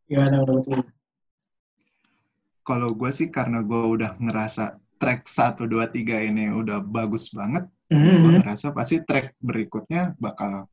[0.08, 0.82] Gimana menurut lu?
[2.62, 7.66] Kalau gue sih karena gue udah ngerasa track 1, 2, 3 ini udah bagus banget,
[7.90, 8.38] gue Mhm.
[8.46, 10.70] ngerasa pasti track berikutnya bakal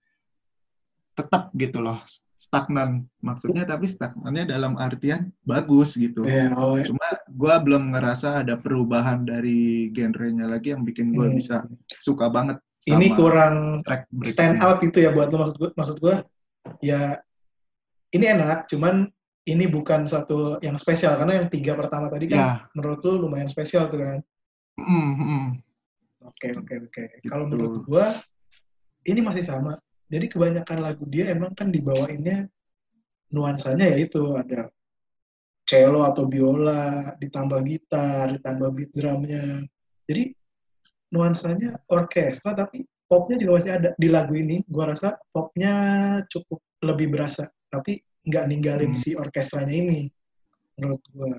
[1.18, 2.00] tetap gitu loh
[2.39, 6.24] stagnan maksudnya tapi stagnannya dalam artian bagus gitu.
[6.24, 11.36] Ya, oh, Cuma gue belum ngerasa ada perubahan dari genrenya lagi yang bikin gue Hmm.
[11.36, 11.68] bisa
[12.00, 16.15] suka banget ini kurang track stand out itu ya buat lu maksud gua, maksud gua
[16.80, 17.20] ya
[18.15, 19.12] ini enak cuman
[19.49, 23.49] ini bukan satu yang spesial karena yang tiga pertama tadi kan Ya, menurut lu lumayan
[23.49, 24.19] spesial tuh kan.
[26.23, 27.03] Oke oke oke.
[27.19, 27.27] Gitu.
[27.31, 28.15] kalau menurut gua
[29.07, 29.79] ini masih sama.
[30.09, 32.49] Jadi kebanyakan lagu dia emang kan dibawainnya
[33.29, 34.73] nuansanya ya itu ada
[35.69, 39.63] cello atau biola ditambah gitar ditambah beat drumnya.
[40.09, 40.33] Jadi
[41.13, 43.89] nuansanya orkestra tapi popnya juga masih ada.
[43.95, 45.73] Di lagu ini gua rasa popnya
[46.27, 47.47] cukup lebih berasa.
[47.69, 48.99] Tapi nggak ninggalin Hmm.
[48.99, 50.10] si orkestranya ini
[50.75, 51.38] menurut gua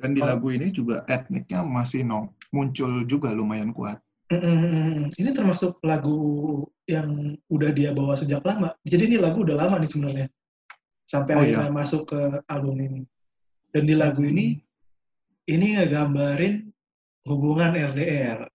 [0.00, 0.28] Dan di Oh.
[0.32, 4.00] lagu ini juga etniknya masih no, muncul juga lumayan kuat.
[4.30, 5.10] Mm-mm.
[5.18, 6.16] ini termasuk lagu
[6.86, 10.26] yang udah dia bawa sejak lama jadi ini lagu udah lama nih sebenarnya
[11.02, 13.02] sampai Oh, akhirnya masuk ke album ini
[13.74, 14.62] dan di lagu ini
[15.50, 16.69] ini ngegambarin
[17.28, 18.48] hubungan LDR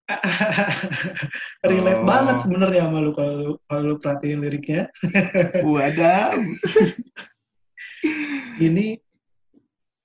[1.70, 2.08] relate Oh.
[2.08, 4.90] banget sebenarnya sama lu kalau lu kalau lu perhatiin liriknya
[5.66, 6.34] Wadah.
[8.58, 8.98] ini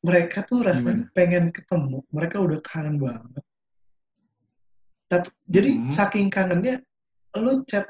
[0.01, 1.16] mereka tuh rasanya Gimana?
[1.16, 3.42] pengen ketemu mereka udah kangen banget
[5.07, 5.90] tapi jadi Hmm.
[5.90, 6.81] saking kangennya
[7.37, 7.88] lu chat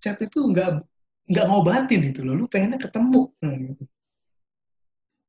[0.00, 0.80] chat itu nggak
[1.28, 3.84] nggak ngobatin itu loh lu pengennya ketemu Nah, gitu.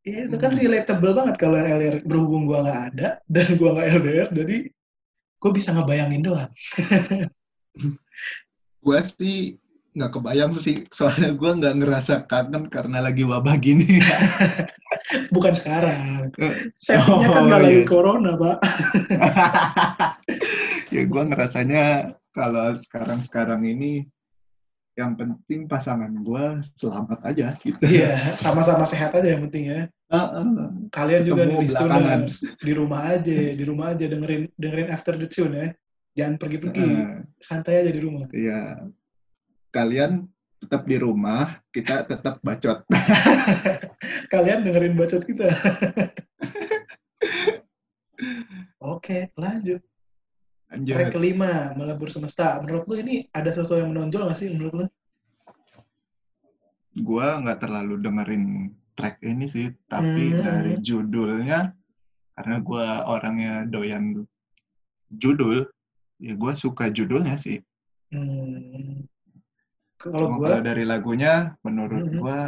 [0.05, 4.29] Iya, itu kan relatable banget kalau LDR berhubung gua nggak ada dan gua nggak LDR
[4.29, 4.57] jadi
[5.35, 6.51] gue bisa ngebayangin doang
[8.85, 9.57] Gue sih
[9.95, 13.87] nggak kebayang sih, soalnya gue nggak ngerasa kangen karena lagi wabah gini.
[15.35, 17.87] bukan sekarang Eh, settingnya kan Oh, nggak lagi iya.
[17.87, 18.57] corona pak
[20.95, 21.83] ya gue ngerasanya
[22.33, 24.03] kalau sekarang-sekarang ini
[24.95, 26.43] yang penting pasangan gue
[26.75, 27.75] selamat aja gitu.
[27.83, 30.69] iya sama-sama sehat aja yang penting ya Ah, ah.
[30.93, 32.29] kalian juga nih belakangan.
[32.29, 35.67] listeners di rumah aja di rumah aja dengerin dengerin after the tune ya
[36.15, 38.79] jangan pergi-pergi Ah, santai aja di rumah ya
[39.75, 42.81] kalian tetap di rumah, kita tetap bacot.
[44.33, 45.45] kalian dengerin bacot kita
[48.81, 49.81] oke lanjut
[50.65, 51.13] track Lanjut.
[51.13, 54.85] kelima melebur semesta menurut lu ini ada sesuatu yang menonjol nggak sih menurut lu
[56.95, 58.43] gue nggak terlalu dengerin
[58.95, 60.39] track ini sih, tapi Hmm.
[60.39, 61.75] dari judulnya,
[62.31, 64.23] karena gue orangnya doyan
[65.11, 65.67] judul,
[66.15, 67.59] ya gue suka judulnya sih.
[68.15, 69.03] hmm.
[69.99, 72.15] kalau gua kalau dari lagunya, menurut Mhm.
[72.23, 72.39] gue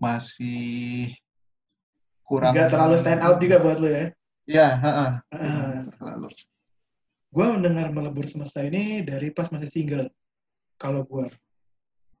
[0.00, 1.12] masih
[2.24, 2.56] kurang.
[2.56, 4.04] nggak terlalu stand out juga buat lu ya
[4.48, 5.10] Ya, heeh.
[5.28, 5.84] Ah.
[6.00, 6.32] terlalu.
[7.28, 10.06] Gue mendengar melebur semesta ini dari pas masih single
[10.76, 11.28] kalau gue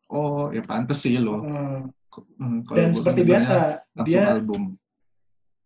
[0.08, 1.44] Oh, ya pantes sih lo.
[1.44, 3.56] Hmm, kalau dan gua seperti kan dengernya biasa
[4.08, 4.62] dia album.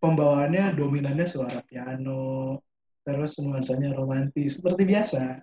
[0.03, 2.59] pembawaannya dominannya suara piano
[3.07, 5.39] terus nuansanya romantis seperti biasa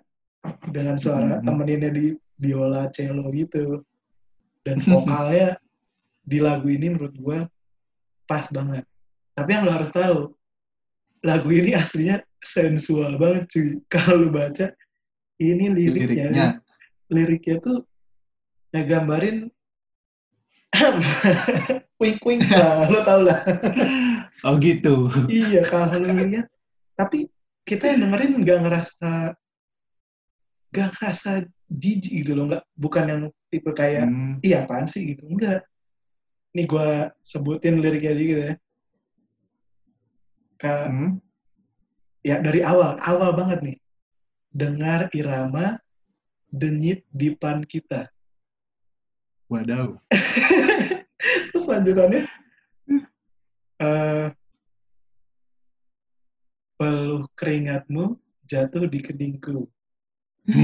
[0.68, 1.44] dengan suara Mhm.
[1.48, 3.80] temeninnya di biola cello gitu
[4.68, 5.56] dan vokalnya
[6.30, 7.38] di lagu ini menurut gue
[8.28, 8.84] pas banget
[9.32, 10.36] tapi yang lo harus tahu
[11.20, 13.68] lagu ini aslinya sensual banget cuy.
[13.92, 14.72] Kalau lu baca
[15.40, 16.28] ini liriknya.
[16.30, 16.48] Liriknya.
[17.10, 17.78] liriknya tuh
[18.70, 19.50] ngegambarin
[22.00, 23.40] wink wink lah lo tau lah.
[24.40, 25.12] Oh gitu.
[25.28, 26.48] iya kalau lu lihat
[26.96, 27.28] tapi
[27.68, 29.36] kita yang dengerin nggak ngerasa
[30.72, 31.30] nggak ngerasa
[31.68, 32.48] jijik gitu loh.
[32.48, 34.40] Nggak bukan yang tipe kayak Hmm.
[34.40, 35.12] iya apaan sih?
[35.12, 35.28] gitu.
[35.28, 35.66] Enggak
[36.56, 36.88] nih gue
[37.20, 38.54] sebutin liriknya gitu ya
[40.60, 41.16] Ka- Hmm.
[42.20, 43.78] ya dari awal awal banget nih
[44.52, 45.80] dengar irama
[46.52, 48.12] denyit dipan kita
[49.48, 49.96] Wadaw.
[51.50, 52.22] terus lanjutannya
[53.80, 54.28] eh
[56.76, 59.64] peluh keringatmu jatuh di kedingku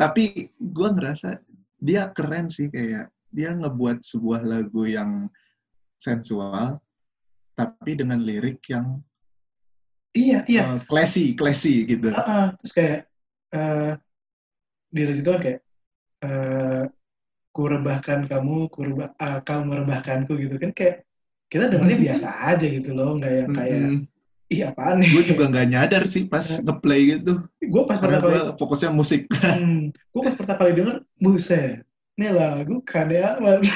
[0.00, 0.24] Tapi
[0.56, 1.38] gue ngerasa
[1.78, 5.30] dia keren sih kayak dia ngebuat sebuah lagu yang
[6.00, 6.80] sensual
[7.60, 9.04] tapi dengan lirik yang
[10.16, 12.10] iya iya uh, classy, classy gitu.
[12.10, 12.46] Ah, ah.
[12.58, 12.98] terus kayak
[13.54, 13.92] eh
[14.90, 15.60] di situ kan kayak
[16.24, 16.84] eh
[17.50, 21.02] ku rebahkan kamu, ku rebah, ah, kau merebahkanku gitu kan kayak
[21.50, 23.82] kita dengarnya biasa aja gitu loh, nggak yang kayak
[24.50, 25.10] ih apaan nih?
[25.14, 27.42] Gue juga nggak nyadar sih pas ngeplay gitu.
[27.58, 29.26] Gue pas pertama kali, fokusnya musik.
[29.30, 31.82] hmm, gue pas pertama kali denger, buset,
[32.20, 33.64] ini lagu kane amat,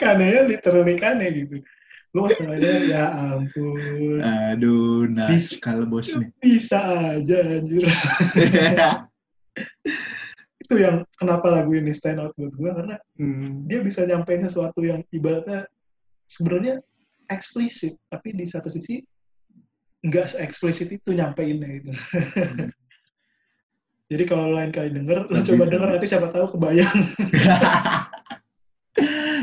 [0.00, 1.58] kanenya literally kane gitu.
[2.14, 5.26] Gue pertama denger, ya ampun, Aduh, nah
[5.58, 6.30] kalau bos nih.
[6.38, 6.78] bisa
[7.18, 7.90] aja anjir.
[10.62, 13.66] Itu yang kenapa lagu ini stand out buat gue karena Hmm.
[13.66, 15.66] dia bisa nyampein sesuatu yang ibaratnya
[16.30, 16.78] sebenarnya
[17.30, 19.02] eksplisit tapi di satu sisi
[20.06, 21.90] nggak eksplisit itu nyampein gitu
[24.04, 26.98] jadi kalau lain kali denger Sabi, coba denger nanti siapa tahu kebayang.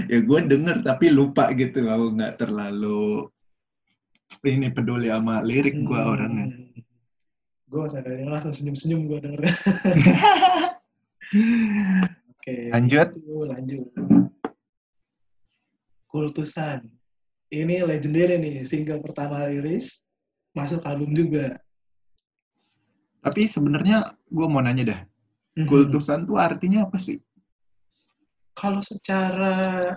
[0.08, 3.28] Ya gue denger tapi lupa gitu aku nggak terlalu
[4.44, 6.12] ini peduli sama lirik gue Hmm.
[6.12, 6.48] orangnya.
[7.68, 9.44] Gue sadar langsung senyum senyum gue denger.
[12.32, 13.08] Oke Lanjut.
[13.16, 13.88] itu lanjut.
[16.08, 16.88] Kultusan.
[17.48, 20.04] Ini legendary nih single pertama rilis
[20.52, 21.60] masuk album juga
[23.22, 25.02] tapi sebenarnya gue mau nanya dah
[25.52, 25.68] Mhm.
[25.68, 27.20] kultusan tuh artinya apa sih?
[28.56, 29.96] Kalau secara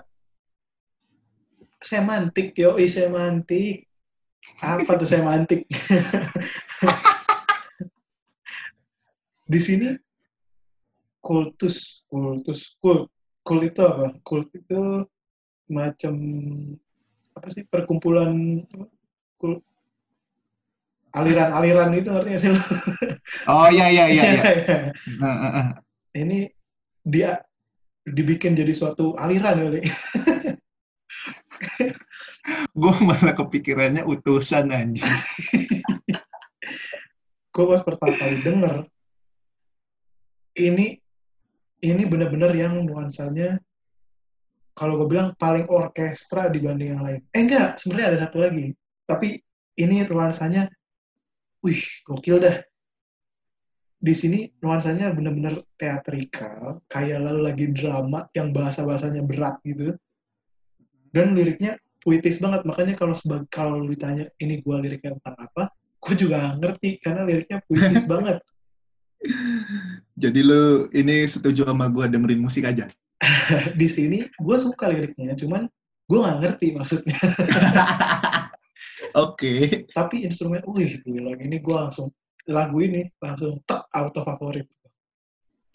[1.79, 3.87] semantik yo semantik.
[4.61, 5.65] Apa tuh semantik?
[9.51, 9.95] Di sini
[11.21, 13.09] kultus kultus kult
[13.47, 14.17] kult itu apa?
[14.27, 15.07] Kult itu
[15.71, 16.15] macam
[17.37, 17.63] apa sih?
[17.69, 18.65] Perkumpulan
[19.39, 19.63] kult
[21.15, 22.59] aliran-aliran itu ngerti nggak sih lo?
[23.51, 24.43] oh iya iya iya iya
[24.91, 25.67] eh, eh.
[26.19, 26.51] ini
[27.07, 27.39] dia
[28.05, 29.81] dibikin jadi suatu aliran kali.
[32.81, 35.07] gue malah kepikirannya utusan anjing
[37.55, 38.77] gue pas pertama kali denger
[40.59, 40.99] ini
[41.81, 43.63] ini bener-bener yang nuansanya
[44.75, 47.23] kalau gue bilang paling orkestra dibanding yang lain.
[47.31, 48.75] Eh enggak, sebenarnya ada satu lagi.
[49.07, 49.39] Tapi
[49.79, 50.67] ini nuansanya,
[51.65, 52.61] wih gokil dah.
[54.05, 59.97] Di sini nuansanya bener-bener teatrikal, kayak lalu lagi drama yang bahasa-bahasanya berat gitu.
[61.09, 63.17] Dan liriknya puitis banget, makanya kalau
[63.49, 65.73] kalau lu ditanya ini gue liriknya tentang apa,
[66.05, 68.45] gue juga ngerti karena liriknya puitis banget.
[70.21, 72.93] jadi lu ini setuju sama gue dengerin musik aja
[73.81, 75.65] Di sini gue suka liriknya, cuman
[76.05, 77.17] gue nggak ngerti maksudnya.
[79.15, 79.53] oke
[79.91, 82.11] Tapi instrumen, wih gila, ini gue langsung
[82.45, 84.69] lagu ini langsung tek auto favorit,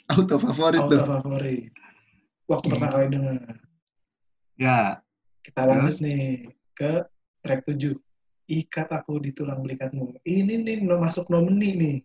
[0.06, 1.72] auto favorit auto tuh favorit.
[2.46, 2.74] Waktu Hmm.
[2.78, 3.42] pertama kali denger.
[4.58, 4.80] ya
[5.40, 6.04] Kita lanjut Terus?
[6.04, 6.22] nih
[6.76, 6.92] ke
[7.42, 7.96] track 7.
[8.50, 10.18] Ikat aku di tulang belikatmu.
[10.26, 11.98] Ini nih no- masuk nomini nih.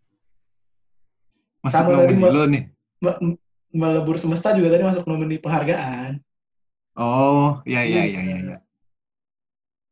[1.65, 2.65] masuk Sama nomor tadi, lo nih
[3.01, 3.41] Me-
[3.73, 6.21] melebur semesta juga tadi masuk nomini penghargaan.
[6.97, 8.59] oh ya ya ya ya, ya.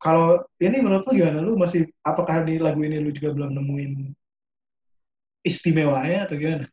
[0.02, 1.38] Kalau ini menurut lu gimana?
[1.38, 4.10] Lu masih apakah di lagu ini lu juga belum nemuin
[5.46, 6.66] istimewanya atau gimana?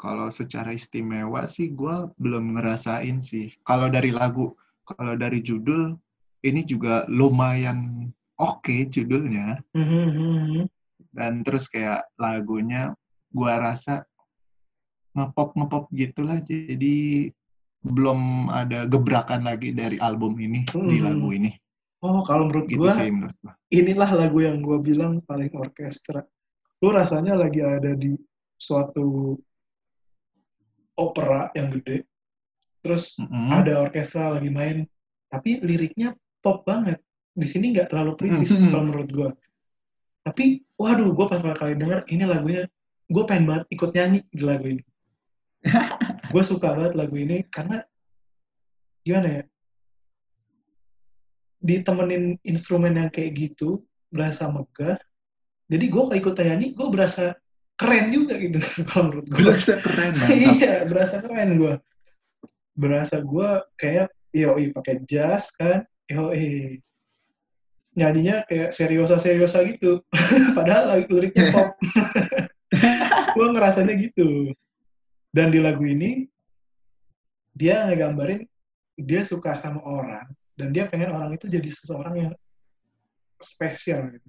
[0.00, 3.52] Kalau secara istimewa sih gue belum ngerasain sih.
[3.68, 4.56] Kalau dari lagu,
[4.88, 5.92] kalau dari judul,
[6.40, 8.08] ini juga lumayan
[8.40, 9.60] oke judulnya.
[9.76, 10.66] Mhm.
[11.12, 12.96] Dan terus kayak lagunya,
[13.28, 14.02] gue rasa
[15.12, 16.40] ngepop ngepop gitulah.
[16.40, 17.28] Jadi
[17.82, 21.06] belum ada gebrakan lagi dari album ini di Hmm.
[21.06, 21.50] lagu ini.
[22.02, 23.54] Oh, kalau menurut Gitu gua sih menurut gue.
[23.70, 26.22] inilah lagu yang gue bilang paling orkestra.
[26.82, 28.14] Lu rasanya lagi ada di
[28.58, 29.38] suatu
[30.94, 32.02] opera yang gede,
[32.82, 33.50] terus Mm-mm.
[33.50, 34.86] ada orkestra lagi main,
[35.26, 36.98] tapi liriknya pop banget.
[37.32, 38.70] Di sini nggak terlalu kritis Mhm.
[38.70, 39.30] kalau menurut gue.
[40.22, 40.44] Tapi,
[40.76, 42.62] waduh, gue pas pertama kali denger ini lagunya,
[43.08, 44.82] gue pengen banget ikut nyanyi di lagu ini.
[46.32, 47.84] gue suka banget lagu ini karena
[49.04, 49.44] gimana ya?
[51.62, 54.98] ditemenin instrumen yang kayak gitu berasa megah.
[55.70, 57.38] Jadi gue kalau ikut nyanyi gue berasa
[57.78, 58.58] keren juga gitu
[58.90, 60.12] kalau menurut gue Berasa keren
[60.58, 61.74] iya berasa keren gue
[62.76, 66.82] berasa gue kayak yoi pakai jas kan yoi.
[67.92, 70.00] Nyanyinya kayak seriosa seriosa gitu.
[70.56, 71.76] Padahal lagu- liriknya pop.
[73.36, 74.56] Gue ngerasanya gitu
[75.32, 76.28] dan di lagu ini
[77.52, 78.44] dia ngegambarin
[78.94, 82.32] dia suka sama orang dan dia pengen orang itu jadi seseorang yang
[83.36, 84.28] spesial gitu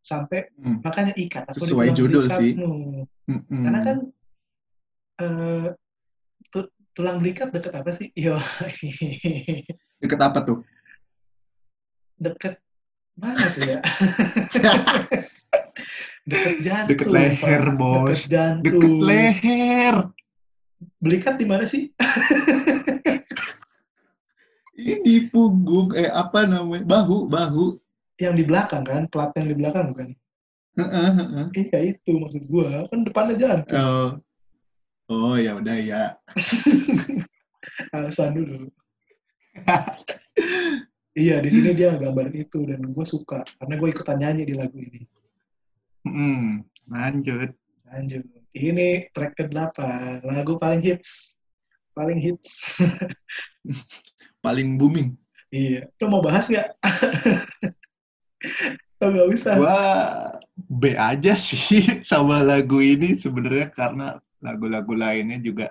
[0.00, 0.78] sampai Hmm.
[0.80, 2.54] makanya ikat aku Sesuai judul sih.
[2.54, 3.06] belikatmu.
[3.26, 3.62] Mm-mm.
[3.62, 3.96] karena kan
[6.48, 8.34] tu- tulang belikat deket apa sih yo
[9.98, 10.58] Deket apa tuh?
[12.18, 12.58] deket
[13.14, 13.78] mana tuh ya
[16.22, 17.76] deket jantung Deket leher, Pak.
[17.76, 18.06] Bos.
[18.14, 19.94] deket jantung Deket leher.
[20.98, 21.90] belikat di mana sih
[24.72, 26.82] Ini di punggung, eh apa namanya?
[26.88, 27.76] Bahu, bahu.
[28.16, 30.14] yang di belakang kan plat yang di belakang bukan
[30.72, 31.44] Heeh, heeh.
[31.58, 34.08] iya itu maksud gua kan depannya jantung Oh,
[35.10, 36.04] oh ya udah ya.
[37.96, 38.70] alasan dulu
[41.18, 44.78] iya di sini dia gambarin itu dan gue suka karena gue ikutan nyanyi di lagu
[44.78, 45.02] ini
[46.02, 47.54] Hmm, lanjut.
[47.92, 49.76] lanjut ini track ke-8
[50.28, 51.40] lagu paling hits
[51.96, 52.78] paling hits
[54.44, 55.14] Paling booming.
[55.54, 56.74] iya lo mau bahas nggak
[58.98, 59.78] atau nggak usah Gua
[60.56, 65.70] B aja sih sama lagu ini sebenarnya karena lagu-lagu lainnya juga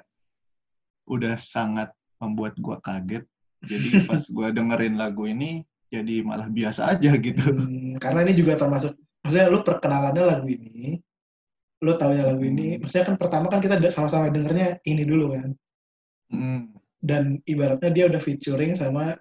[1.03, 1.91] udah sangat
[2.23, 3.27] membuat gua kaget.
[3.67, 7.43] Jadi pas gua dengerin lagu ini jadi malah biasa aja gitu.
[7.43, 10.97] Hmm, karena ini juga termasuk maksudnya lu perkenalannya lagu ini
[11.81, 12.77] lu taunya lagu ini.
[12.77, 15.49] Maksudnya kan pertama kan kita sama-sama dengernya ini dulu kan.
[16.29, 16.61] Hmm,
[17.01, 19.17] dan ibaratnya dia udah featuring sama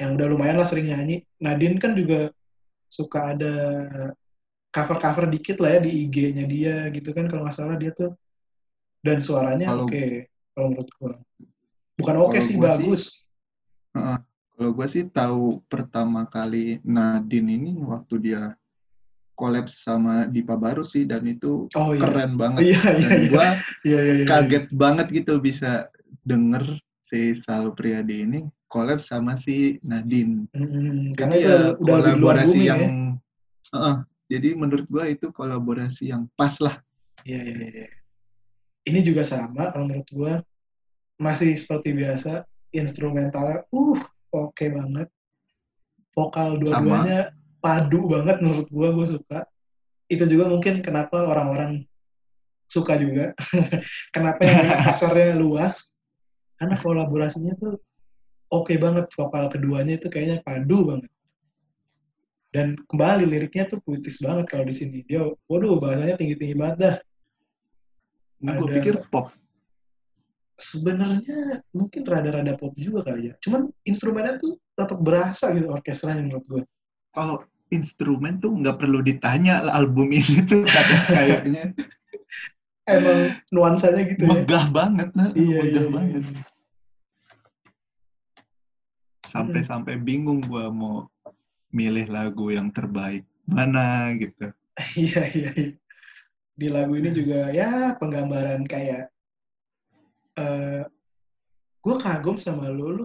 [0.00, 1.20] yang udah lumayan lah sering nyanyi.
[1.38, 2.32] Nadine kan juga
[2.88, 3.54] suka ada
[4.72, 7.28] cover-cover dikit lah ya di IG-nya dia gitu kan.
[7.28, 8.16] Kalau nggak salah dia tuh
[9.04, 10.24] dan suaranya oke
[10.56, 11.12] kalau menurut gua.
[12.00, 13.02] Bukan oke Kalau sih gua sih- bagus.
[13.92, 14.18] Heeh.
[14.54, 18.54] Kalau gue sih tahu pertama kali Nadine ini waktu dia
[19.34, 22.60] kolaps sama Dipa Baru sih dan itu oh iya keren banget.
[22.70, 23.46] iya iya Dan iya gue
[23.84, 24.26] iya iya iya.
[24.26, 25.90] kaget banget gitu bisa
[26.22, 30.50] denger si Sal Priadi ini collab sama si Nadine.
[30.50, 32.90] Mm-mm, karena itu ya udah kolaborasi bumi yang ya
[33.74, 33.96] Heeh.
[34.30, 36.78] jadi menurut gua itu kolaborasi yang pas lah.
[37.26, 37.88] Iya, iya, iya.
[38.86, 40.32] Ini juga sama kalau menurut gua
[41.18, 42.42] masih seperti biasa
[42.74, 43.98] instrumentalnya uh
[44.34, 45.08] oke banget.
[46.14, 47.34] Vokal dua-duanya
[47.64, 49.40] padu banget menurut gua gua suka.
[50.12, 51.88] Itu juga mungkin kenapa orang-orang
[52.68, 53.32] suka juga.
[54.14, 55.96] kenapa yang pasarnya luas
[56.60, 57.80] karena kolaborasinya tuh
[58.52, 61.08] oke banget vokal keduanya itu kayaknya padu banget.
[62.52, 65.00] Dan kembali liriknya tuh puitis banget kalau di sini.
[65.08, 66.96] Dia waduh bahasanya tinggi-tinggi banget dah.
[68.44, 69.32] Gue Ada- pikir pop.
[70.54, 73.34] sebenarnya mungkin rada-rada pop juga kali ya.
[73.42, 76.62] Cuman instrumennya tuh tetap berasa gitu orkestranya menurut gue.
[77.10, 77.42] Kalau
[77.74, 81.64] instrumen tuh nggak perlu ditanya lah album ini tuh kata- kayaknya
[82.84, 84.44] Emang nuansanya gitu ya.
[84.44, 85.88] megah banget nah, Iya, megah iya, iya.
[85.88, 86.22] banget.
[89.24, 91.08] Sampai-sampai bingung gua mau
[91.72, 94.52] milih lagu yang terbaik mana gitu.
[95.00, 95.72] Iya, iya, iya.
[96.54, 99.08] Di lagu ini juga ya penggambaran kayak
[100.34, 100.82] eh
[101.80, 103.04] gue kagum sama lu, lu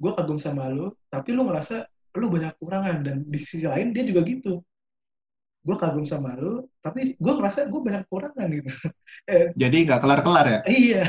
[0.00, 4.02] gue kagum sama lu, tapi lu ngerasa lu banyak kurangan dan di sisi lain dia
[4.02, 4.62] juga gitu.
[5.60, 8.70] Gue kagum sama lu, tapi gue ngerasa gue banyak kurangan gitu.
[9.28, 10.60] Eh, Jadi nggak kelar-kelar ya?
[10.64, 11.04] iya,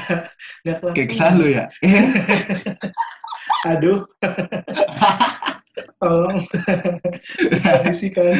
[0.62, 0.94] nggak kelar.
[0.94, 1.66] Kayak kesan lu ya?
[3.72, 4.04] Aduh.
[6.02, 6.44] Tolong
[7.62, 8.34] posisikan.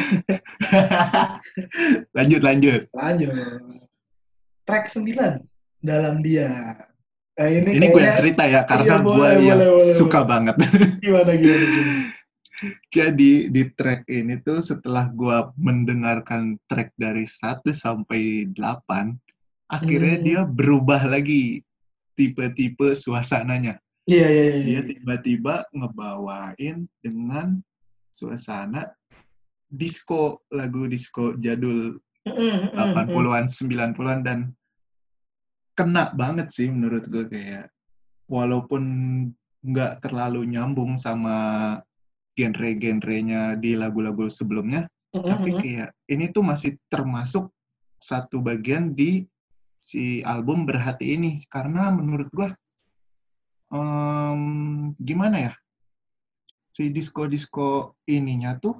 [2.12, 2.80] lanjut lanjut.
[2.92, 3.32] Lanjut.
[4.62, 5.42] Track 9
[5.80, 6.50] dalam dia.
[7.32, 10.28] Nah, ini Ini gue yang kayaknya cerita ya karena Iya, gue yang boleh, suka boleh.
[10.28, 10.54] banget.
[11.00, 11.94] gimana gimana gimana.
[12.92, 19.18] Jadi di track ini tuh setelah gue mendengarkan track dari 1 sampai 8,
[19.66, 20.24] akhirnya Hmm.
[20.24, 21.64] dia berubah lagi
[22.14, 23.80] tipe-tipe suasananya.
[24.06, 24.62] Iya iya iya.
[24.62, 27.58] Dia tiba-tiba ngebawain dengan
[28.12, 28.90] suasana
[29.66, 34.38] disco, lagu disco jadul Mm, mm, mm, 80-an, 90-an dan
[35.74, 37.66] kena banget sih menurut gue kayak
[38.30, 38.82] walaupun
[39.58, 41.34] nggak terlalu nyambung sama
[42.32, 47.52] genre-genrenya di lagu-lagu sebelumnya, mm, tapi kayak ini tuh masih termasuk
[48.00, 49.22] satu bagian di
[49.82, 52.54] si album Berhati ini karena menurut gua
[53.72, 55.52] em, gimana ya
[56.72, 58.78] si disco-disco ininya tuh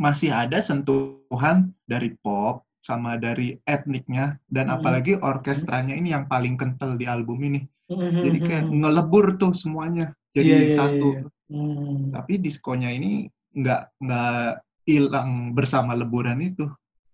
[0.00, 4.80] masih ada sentuhan dari pop sama dari etniknya dan Hmm.
[4.80, 7.60] apalagi orkestranya ini yang paling kental di album ini.
[7.92, 11.08] Mhm, Jadi kayak ngelebur tuh semuanya jadi iya, iya, satu.
[11.12, 11.22] iya.
[11.52, 12.08] Hmm.
[12.10, 14.40] Tapi diskonya ini nggak nggak
[14.88, 16.64] hilang bersama leburan itu,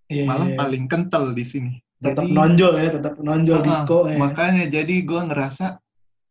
[0.07, 0.59] Iya, malah iya, iya.
[0.59, 1.75] paling kental di sini.
[1.99, 4.15] tetap Jadi nonjol ya, tetap nonjol Ah, disco ya.
[4.15, 5.83] makanya jadi gue ngerasa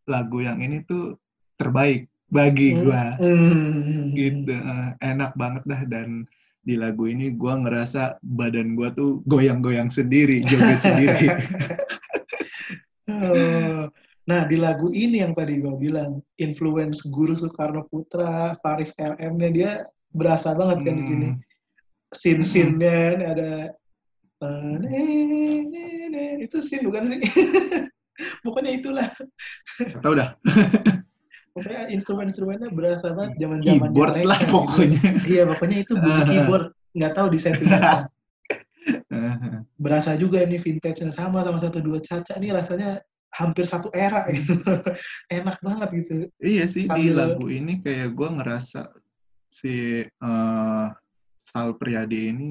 [0.07, 1.19] lagu yang ini tuh
[1.59, 3.99] terbaik bagi Hmm, gue hmm.
[4.15, 6.23] gitu Eh, enak banget dah dan
[6.63, 11.27] di lagu ini gue ngerasa badan gue tuh goyang-goyang sendiri joget sendiri
[13.07, 13.87] Oh.
[14.27, 19.71] Nah, di lagu ini yang tadi gue bilang, influence Guru Soekarno Putra, Faris RM-nya dia
[20.11, 21.27] berasa banget kan di sini.
[21.31, 21.39] Hmm,
[22.75, 23.51] ini ada
[26.43, 27.19] itu scene bukan sih?
[28.43, 29.07] Pokoknya itulah.
[29.77, 30.33] atau udah
[31.53, 36.65] Pokoknya instrumen-instrumennya berasa banget zaman-zaman keyboard lah pokoknya Iya, pokoknya itu bunyi keyboard.
[36.93, 38.05] Nggak tahu di setting apa.
[39.81, 43.01] Berasa juga ini vintage-nya sama sama satu dua caca nih rasanya
[43.37, 44.57] hampir satu era gitu.
[45.37, 46.13] Enak banget gitu.
[46.41, 48.89] iya sih di Sambil- lagu ini kayak gue ngerasa
[49.47, 50.85] si eh,
[51.37, 52.49] Sal Priadi ini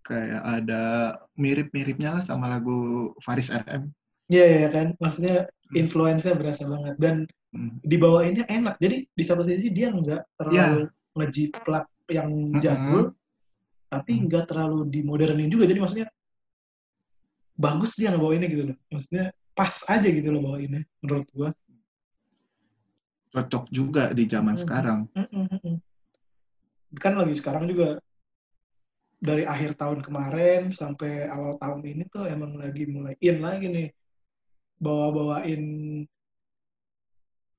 [0.00, 0.82] kayak ada
[1.36, 3.92] mirip-miripnya lah sama lagu Faris RM
[4.30, 4.86] Iya, iya kan?
[4.96, 5.36] Maksudnya
[5.74, 6.94] influence-nya berasa banget.
[6.96, 7.16] Dan
[7.50, 7.82] Hmm.
[7.82, 8.78] dibawainnya enak.
[8.78, 10.86] Jadi di satu sisi dia nggak terlalu
[11.18, 12.62] ngejiplak yang Mm-mm.
[12.62, 13.02] jadul,
[13.90, 14.30] tapi Mm.
[14.30, 15.66] nggak terlalu dimodernin juga.
[15.66, 16.06] Jadi maksudnya
[17.58, 18.76] bagus dia ngebawainnya gitu loh.
[18.86, 21.50] Maksudnya pas aja gitu loh bawainnya menurut gua.
[23.36, 24.62] cocok juga di zaman Hmm.
[24.64, 25.76] sekarang Mm-mm-mm.
[26.96, 28.00] Kan lagi sekarang juga
[29.20, 33.88] dari akhir tahun kemarin sampai awal tahun ini tuh emang lagi mulai in lagi nih
[34.80, 35.62] bawa-bawain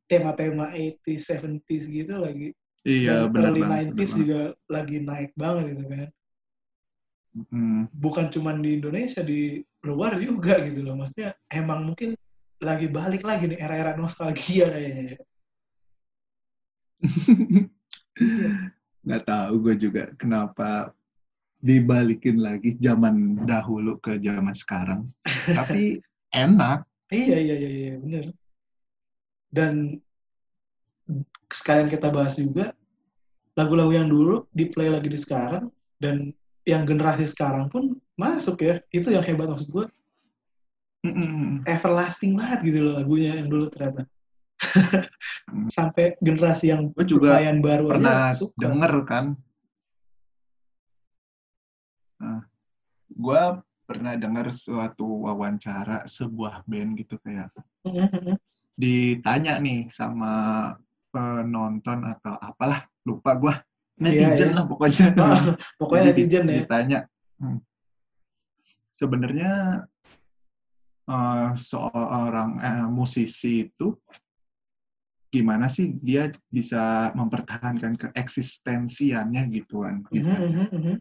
[0.09, 2.51] tema-tema 80s, 70s gitu lagi.
[2.83, 6.09] iya Dan benar early banget 90s benar juga lagi naik banget gitu kan.
[7.47, 7.81] Hmm.
[7.95, 10.95] Bukan cuma di Indonesia, di luar juga gitu loh.
[10.99, 12.13] Maksudnya emang mungkin
[12.61, 15.17] lagi balik lagi nih era-era nostalgia kayaknya.
[19.01, 20.93] nggak tahu gue juga kenapa
[21.57, 25.09] dibalikin lagi zaman dahulu ke zaman sekarang
[25.57, 25.97] tapi
[26.29, 28.25] enak Iya, iya, iya, iya, bener.
[29.51, 29.99] Dan
[31.51, 32.71] sekalian kita bahas juga,
[33.59, 35.67] lagu-lagu yang dulu di-play lagi di sekarang,
[35.99, 36.31] dan
[36.63, 38.75] yang generasi sekarang pun masuk ya.
[38.89, 39.85] Itu yang hebat maksud gue.
[41.01, 41.65] Mm-mm.
[41.65, 44.05] Everlasting banget gitu loh lagunya yang dulu ternyata.
[45.73, 48.61] Sampai generasi yang gue juga baru pernah suka.
[48.61, 49.25] denger kan
[52.21, 52.45] nah,
[53.09, 53.41] gue
[53.89, 57.49] pernah dengar suatu wawancara sebuah band gitu kayak
[57.81, 58.37] Mhm,
[58.77, 60.69] ditanya nih sama
[61.09, 63.53] penonton atau apalah lupa gue
[64.05, 64.57] Iya, netizen iya.
[64.61, 65.41] lah pokoknya Ah,
[65.81, 66.61] Pokoknya netizen ya.
[66.61, 66.99] ditanya
[67.41, 67.57] hmm,
[68.91, 69.87] sebenarnya
[71.07, 73.95] eh, seorang eh, musisi itu
[75.31, 80.27] gimana sih dia bisa mempertahankan keeksistensiannya gituan gitu.
[80.27, 80.95] Mhm, mhm, mhm.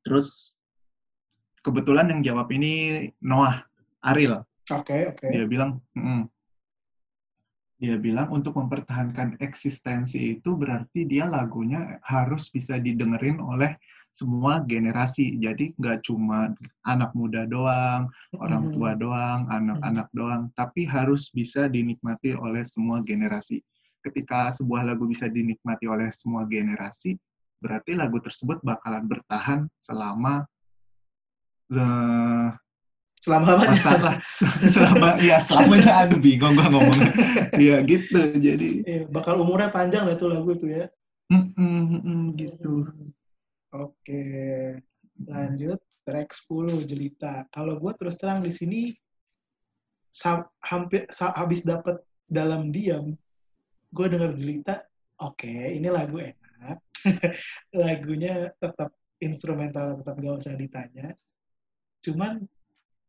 [0.00, 0.56] Terus
[1.60, 3.60] kebetulan yang jawab ini Noah
[4.00, 4.40] Aril.
[4.72, 5.28] Oke, oke.
[5.28, 6.32] Dia bilang, "Mm-mm."
[7.74, 13.76] dia bilang untuk mempertahankan eksistensi itu berarti dia lagunya harus bisa didengerin oleh
[14.14, 15.34] semua generasi.
[15.42, 16.54] Jadi nggak cuma
[16.86, 18.06] anak muda doang,
[18.38, 23.58] orang tua doang, anak-anak doang, tapi harus bisa dinikmati oleh semua generasi.
[23.98, 27.18] Ketika sebuah lagu bisa dinikmati oleh semua generasi,
[27.58, 30.46] berarti lagu tersebut bakalan bertahan selama
[31.74, 32.48] eh,
[33.24, 34.14] Selama apa masalah
[34.68, 37.08] selama ya selamanya aduh bingung gua ngomong.
[37.56, 38.20] Ya gitu.
[38.36, 40.92] Jadi Iya, bakal umurnya panjang lah tuh lagu itu ya.
[41.32, 42.84] mm, mm, mm, gitu
[43.74, 44.22] Oke,
[45.26, 47.42] lanjut track 10 Jelita.
[47.50, 48.94] Kalau gue terus terang di sini
[50.62, 51.98] hampir habis dapat
[52.30, 53.18] dalam diam,
[53.90, 54.78] gue denger Jelita,
[55.18, 56.78] oke, ini lagu enak.
[57.82, 61.10] Lagunya tetap instrumental, tetap gak usah ditanya.
[61.98, 62.46] Cuman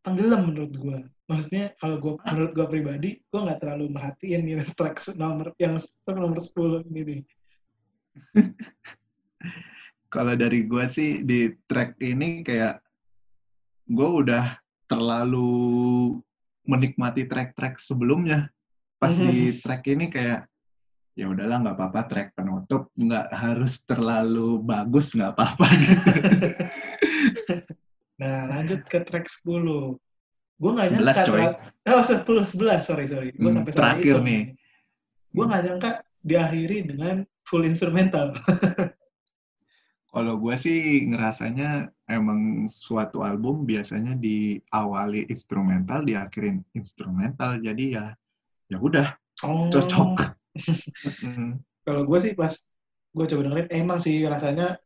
[0.01, 0.99] tenggelam menurut gue.
[1.29, 5.77] Maksudnya kalau gue menurut gue pribadi, gue nggak terlalu merhatiin nih track nomor yang
[6.09, 7.21] nomor 10 ini nih.
[10.15, 12.79] kalau dari gua sih di track ini kayak
[13.85, 14.55] gue udah
[14.89, 16.17] terlalu
[16.65, 18.49] menikmati track-track sebelumnya
[18.97, 20.47] pas di track ini kayak
[21.13, 26.09] ya udahlah nggak apa-apa track penutup nggak harus terlalu bagus nggak apa-apa gitu
[28.15, 29.99] Nah, lanjut ke track 10.
[30.55, 31.23] Gue nggak 11, nyangka.
[31.27, 31.43] coy.
[31.91, 32.87] Oh, 10, 11.
[32.87, 33.29] Sorry, sorry.
[33.35, 34.43] Gue Hmm, sampai terakhir hitung nih.
[35.35, 35.91] Gue nggak nyangka
[36.23, 38.31] diakhiri dengan full instrumental.
[40.15, 47.59] Kalau gue sih ngerasanya emang suatu album biasanya diawali instrumental, diakhirin instrumental.
[47.59, 48.15] Jadi ya
[48.71, 49.11] ya udah
[49.43, 49.67] Oh.
[49.67, 50.15] cocok.
[51.19, 51.59] Mm.
[51.83, 52.47] Kalau gue sih pas
[53.11, 54.79] gue coba dengerin, emang sih rasanya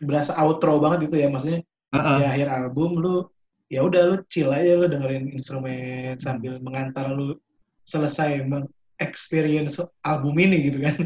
[0.00, 1.28] berasa outro banget gitu ya.
[1.28, 1.60] Maksudnya
[1.92, 2.16] Heeh.
[2.16, 3.28] di akhir album lu
[3.68, 7.36] ya udah lu chill aja lu dengerin instrumen sambil mengantar lu
[7.84, 8.64] selesai meng
[8.96, 9.76] experience
[10.08, 11.04] album ini gitu kan.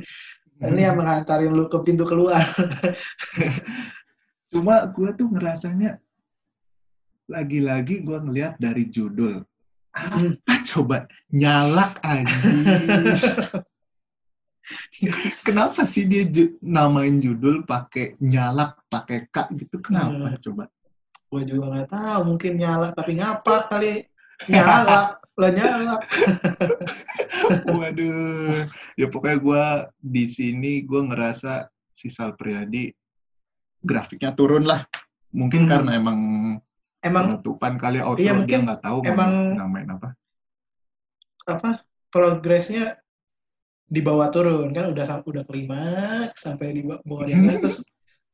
[0.61, 2.45] Ini yang mengantarin lu ke pintu keluar.
[4.53, 5.97] Cuma gue tuh ngerasanya
[7.27, 9.41] lagi-lagi gue ngelihat dari judul.
[9.97, 10.37] Hmm.
[10.45, 10.97] Apa coba
[11.33, 13.17] nyalak anjir.
[15.47, 19.81] Kenapa sih dia ju- namain judul pakai nyalak pakai K gitu?
[19.81, 20.43] Kenapa Hmm.
[20.45, 20.65] coba?
[21.31, 24.03] gue juga nggak tahu mungkin nyala tapi ngapa kali
[24.51, 25.95] nyala lah nyala
[27.67, 28.67] Waduh.
[28.95, 29.65] Ya pokoknya gue
[29.99, 32.91] di sini gue ngerasa si Sal Priadi
[33.81, 34.87] grafiknya turun lah.
[35.31, 35.71] Mungkin Hmm.
[35.71, 36.19] karena emang
[37.01, 40.09] emang penutupan kali outro Iya, dia mungkin nggak tahu mau emang- namain apa.
[41.49, 41.71] apa
[42.13, 43.01] progresnya
[43.91, 47.83] di bawah turun kan udah udah klimaks sampai di ba- bawah di atas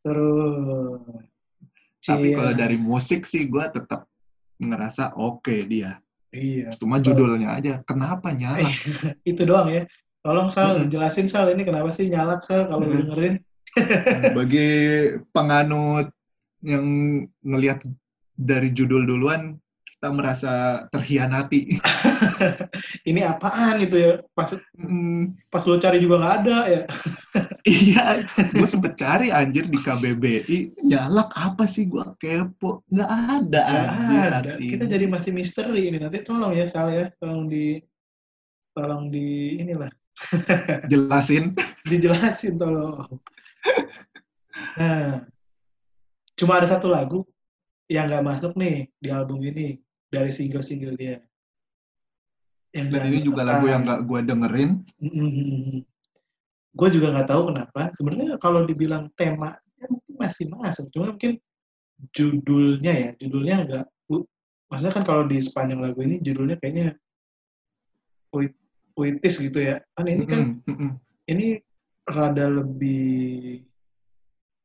[0.02, 1.00] terus
[2.02, 2.36] Tapi Cia.
[2.38, 4.04] kalau dari musik sih gue tetap
[4.58, 5.98] ngerasa oke dia.
[6.32, 7.82] Iya Cuma judulnya aja.
[7.86, 8.66] Kenapa nyala?
[8.66, 8.74] Eh,
[9.30, 9.82] itu doang ya
[10.24, 10.90] tolong Sal Mm-mm.
[10.90, 13.06] jelasin Sal ini kenapa sih nyalak Sal kalau Mm.
[13.06, 13.34] dengerin
[14.34, 14.68] Bagi
[15.36, 16.08] penganut
[16.64, 16.86] yang
[17.44, 17.84] ngelihat
[18.36, 19.60] dari judul duluan,
[19.96, 20.52] kita merasa
[20.92, 21.80] terhianati.
[23.08, 26.82] ini apaan gitu ya pas Hmm, pas lu cari juga nggak ada ya
[27.66, 28.04] iya,
[28.52, 32.84] gue sempet cari anjir di KBBI, nyalak apa sih gue kepo?
[32.92, 34.28] Nggak ada Nggak anjir.
[34.30, 34.70] ada artinya.
[34.76, 37.80] kita jadi masih misteri ini nanti tolong ya Sal ya tolong di
[38.70, 39.88] tolong di inilah
[40.92, 41.56] Jelasin.
[41.82, 43.08] dijelasin tolong.
[44.76, 45.24] Nah,
[46.36, 47.24] cuma ada satu lagu
[47.88, 49.80] yang nggak masuk nih di album ini
[50.10, 51.18] dari single-single dia.
[52.76, 54.70] Yang Dan ini juga lagu yang nggak gue dengerin.
[56.76, 57.82] Gue juga nggak tahu kenapa.
[57.96, 61.40] Sebenarnya kalau dibilang tema ya mungkin masih masuk, cuma mungkin
[62.12, 63.84] judulnya ya, judulnya agak
[64.66, 66.98] maksudnya kan kalau di sepanjang lagu ini judulnya kayaknya
[68.34, 68.58] puit-
[68.92, 69.78] puitis gitu ya.
[69.94, 70.58] Kan ini kan
[71.30, 71.46] ini
[72.06, 73.62] rada lebih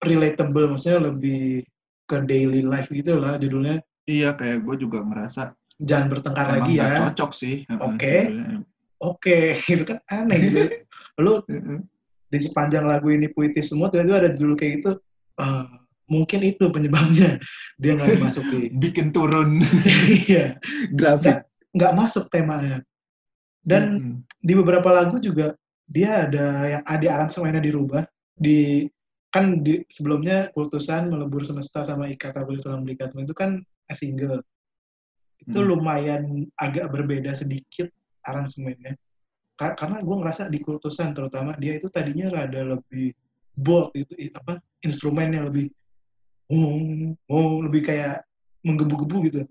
[0.02, 1.64] relatable, maksudnya lebih
[2.10, 3.80] ke daily life gitu lah judulnya.
[4.12, 6.94] Iya, kayak gue juga merasa Jangan bertengkar emang lagi ya.
[7.00, 7.56] cocok sih.
[7.80, 8.16] Oke.
[8.28, 8.60] Judulnya.
[9.02, 9.38] Oke,
[9.72, 10.60] itu kan aneh gitu.
[11.18, 11.80] Lu Mm-mm.
[12.30, 14.92] di sepanjang lagu ini puitis semua, tiba-tiba ada judul kayak gitu.
[15.42, 15.66] eh,
[16.12, 17.40] mungkin itu penyebabnya
[17.80, 18.70] dia nggak dimasukin.
[18.84, 19.64] Bikin turun
[20.28, 20.60] Iya,
[20.94, 21.48] grafik.
[21.74, 22.84] nggak masuk temanya.
[23.64, 24.16] Dan Mm-mm.
[24.44, 25.56] di beberapa lagu juga
[25.90, 26.46] dia ada
[26.78, 28.06] yang ada aransemennya dirubah
[28.38, 28.86] di
[29.32, 33.64] kan di sebelumnya kultusan melebur semesta sama ikat tabuli tulang belikatmu itu kan
[33.96, 34.42] single.
[35.42, 35.70] Itu Hmm.
[35.74, 36.24] lumayan
[36.58, 37.90] agak berbeda sedikit
[38.26, 38.94] aransemennya.
[39.58, 43.14] Ka- karena gue ngerasa di kultusan terutama dia itu tadinya rada lebih
[43.58, 45.70] bold itu apa instrumennya lebih
[46.50, 48.26] oh, oh lebih kayak
[48.66, 49.42] menggebu-gebu gitu.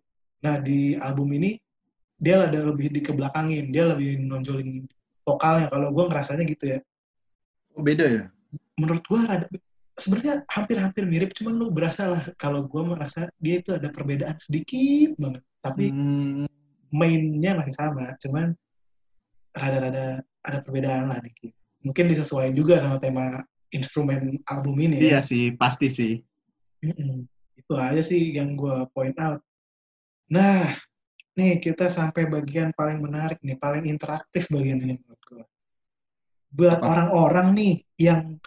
[0.43, 1.59] Nah di album ini
[2.21, 4.87] dia ada lebih dikebelakangin dia lebih nonjolin
[5.27, 5.67] vokalnya.
[5.71, 6.79] Kalau gue ngerasanya gitu ya.
[7.75, 8.25] Oh, beda ya?
[8.81, 9.47] menurut gue rada
[9.99, 15.17] sebenarnya hampir-hampir mirip cuman lu berasa lah kalau gue merasa dia itu ada perbedaan sedikit
[15.19, 16.47] banget tapi Hmm,
[16.91, 18.55] mainnya masih sama cuman
[19.55, 21.53] rada-rada ada perbedaan lah dikit
[21.85, 25.03] mungkin disesuaikan juga sama tema instrumen album ini ya.
[25.17, 26.13] iya sih, pasti sih.
[26.83, 27.27] Mm-mm.
[27.57, 29.41] Itu aja sih yang gue point out.
[30.31, 30.75] Nah,
[31.39, 35.45] nih kita sampai bagian paling menarik nih, paling interaktif bagian ini menurut gue.
[36.51, 38.43] Buat orang-orang nih yang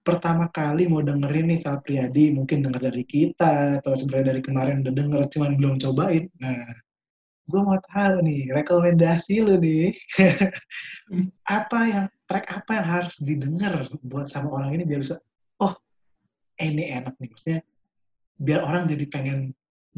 [0.00, 4.80] pertama kali mau dengerin nih Sal Priadi, mungkin denger dari kita, atau sebenarnya dari kemarin
[4.84, 6.24] udah denger, cuman belum cobain.
[6.40, 6.64] Nah,
[7.50, 9.92] gue mau tahu nih, rekomendasi lu nih,
[11.60, 13.72] apa yang, track apa yang harus didengar
[14.06, 15.20] buat sama orang ini biar bisa,
[15.60, 15.74] oh,
[16.56, 17.60] eh, ini enak nih, maksudnya
[18.40, 19.38] biar orang jadi pengen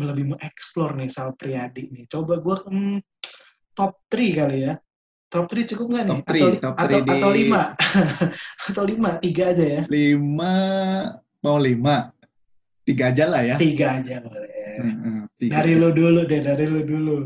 [0.00, 2.04] lebih mengeksplor nih Sal Priadi nih.
[2.08, 2.98] Coba gue hmm,
[3.76, 4.74] top 3 kali ya.
[5.32, 6.12] Top 3 cukup nggak nih?
[6.12, 8.68] Top three, atau, top atau, three di- atau 5?
[8.68, 9.24] atau 5?
[9.24, 9.82] Tiga aja ya?
[9.88, 10.54] Lima,
[11.40, 11.96] mau lima.
[12.84, 13.56] Tiga aja lah ya.
[13.56, 14.50] Tiga aja boleh.
[15.34, 15.52] Tiga.
[15.56, 17.16] Dari lu dulu deh, dari lu dulu.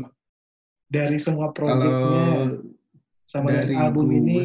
[0.87, 2.23] Dari semua Kalau projectnya
[3.27, 4.39] sama dari dari album gua- ini.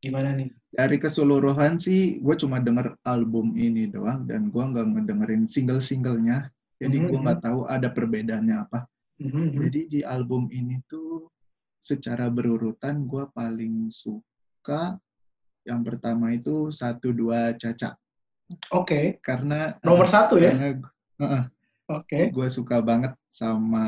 [0.00, 0.48] Gimana nih?
[0.74, 6.50] dari keseluruhan sih, gue cuma denger album ini doang dan gue nggak ngedengerin single-singlenya.
[6.82, 7.22] Jadi gue Mhm.
[7.22, 8.82] nggak tahu ada perbedaannya apa.
[9.22, 9.54] Mhm.
[9.54, 11.30] Jadi di album ini tuh
[11.84, 14.96] secara berurutan gue paling suka
[15.68, 17.92] yang pertama itu satu dua caca
[18.72, 20.52] Oke, karena nomor satu ya.
[20.52, 20.68] karena
[21.20, 21.44] uh,
[21.92, 22.28] Oke.
[22.28, 23.86] gue suka banget sama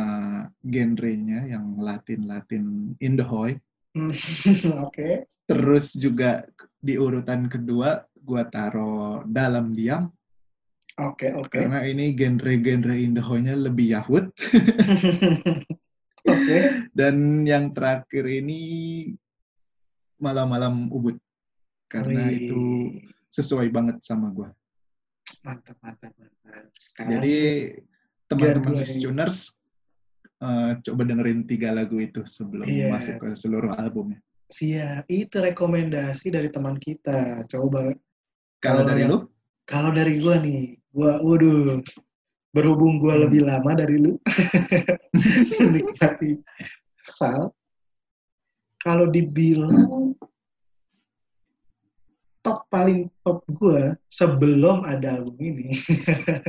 [0.64, 3.56] genrenya yang Latin Latin Indohoy.
[3.92, 4.12] Hmm,
[4.88, 5.28] Oke.
[5.46, 6.42] Terus juga
[6.82, 10.10] di urutan kedua gue taruh dalam diam
[10.96, 11.52] Oke, oke.
[11.60, 14.32] karena ini genre-genre Indohoy-nya lebih Yahud.
[16.26, 16.58] Oke.
[16.90, 18.60] Dan yang terakhir ini
[20.16, 21.16] malam-malam Ubud
[21.86, 22.62] karena Wih, itu
[23.30, 24.48] sesuai banget sama gue.
[25.42, 26.66] mantap, mantap, mantap.
[26.74, 27.36] Sekarang Jadi
[28.26, 29.58] teman-teman listeners
[30.42, 32.90] eh, coba dengerin tiga lagu itu sebelum Iya.
[32.90, 34.18] masuk ke seluruh albumnya.
[34.46, 37.42] siap, itu rekomendasi dari teman kita.
[37.50, 37.90] Coba
[38.62, 39.18] Kalau Kalau dari lu,
[39.66, 41.82] Kalau dari gua nih, gua waduh,
[42.56, 43.28] berhubung gua Hmm.
[43.28, 44.16] lebih lama dari lu
[45.60, 46.40] menikmati
[47.04, 47.52] Sal.
[48.80, 50.16] Kalau dibilang
[52.40, 55.76] top paling top gua sebelum ada album ini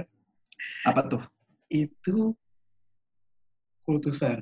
[0.89, 1.23] apa tuh?
[1.67, 2.31] itu
[3.83, 4.39] kultusan.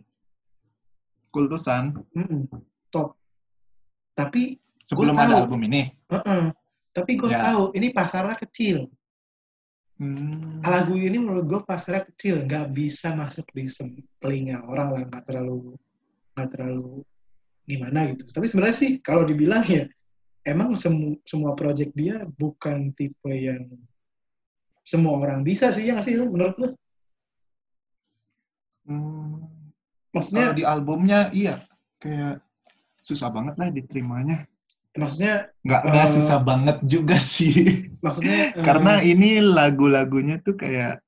[1.31, 2.45] Kultusan Mm-mm,
[2.87, 3.17] top.
[4.13, 4.55] Tapi
[4.85, 5.41] sebelum Gua ada tahu.
[5.49, 5.89] album ini.
[6.07, 6.53] uh-uh,
[6.91, 7.51] tapi gue Ya.
[7.51, 8.87] tahu ini pasarnya kecil.
[9.95, 10.59] Hmm.
[10.59, 13.63] lagu ini menurut gue pasarnya kecil nggak bisa masuk di
[14.19, 15.71] telinga orang lah nggak terlalu
[16.35, 16.99] nggak terlalu
[17.63, 19.87] gimana gitu tapi sebenarnya sih kalau dibilang ya
[20.43, 23.71] emang semu- semua project dia bukan tipe yang
[24.83, 26.69] semua orang bisa sih ya nggak sih lu menurut lu
[28.85, 29.41] Hmm.
[30.13, 31.57] maksudnya Kalau di albumnya iya
[31.97, 32.37] kayak
[33.01, 34.45] susah banget lah diterimanya.
[35.01, 35.33] Maksudnya
[35.65, 37.53] Nggak nggak Eh, susah banget juga sih.
[38.03, 41.01] maksudnya eh, Karena ini lagu-lagunya tuh kayak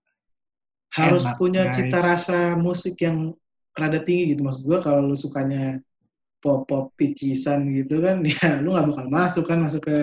[1.00, 1.76] harus enak, punya guys.
[1.76, 3.18] cita rasa musik yang
[3.78, 5.78] rada tinggi gitu maksud gue kalau lu sukanya
[6.44, 9.96] pop pop picisan gitu kan ya lu nggak bakal masuk kan masuk ke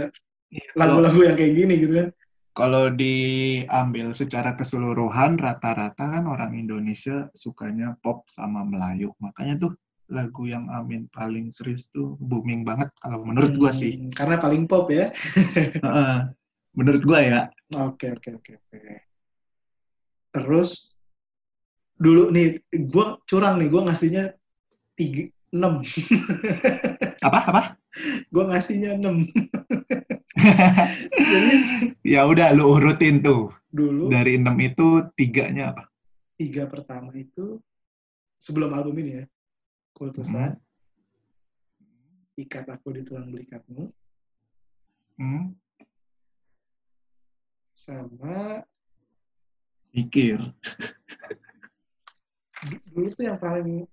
[0.55, 2.09] Iya, lagu-lagu yang kayak gini gitu kan
[2.55, 9.11] kalau diambil secara keseluruhan rata-rata kan orang Indonesia sukanya pop sama Melayu.
[9.19, 9.75] Makanya tuh
[10.15, 13.99] lagu yang Amin paling serius tuh booming banget kalau menurut gua sih.
[13.99, 15.11] Hmm, karena paling pop ya
[16.79, 17.41] menurut gua ya.
[17.75, 18.79] oke oke oke oke
[20.35, 20.91] terus
[21.95, 24.25] dulu nih gue curang nih gue ngasihnya
[24.99, 25.79] tiga enam
[27.27, 27.63] Apa apa?
[28.35, 29.23] gue ngasihnya enam
[31.15, 31.53] jadi
[32.03, 33.55] ya udah lu urutin tuh.
[33.71, 35.87] dulu Dari enam itu tiganya apa?
[36.35, 37.63] tiga pertama itu
[38.43, 39.25] sebelum album ini ya
[39.95, 40.59] kultusan
[42.35, 43.87] ikat aku di tulang belikatmu
[45.15, 45.55] Hmm,
[47.71, 48.67] sama
[49.95, 50.43] mikir.
[52.67, 53.87] du- dulu tuh yang paling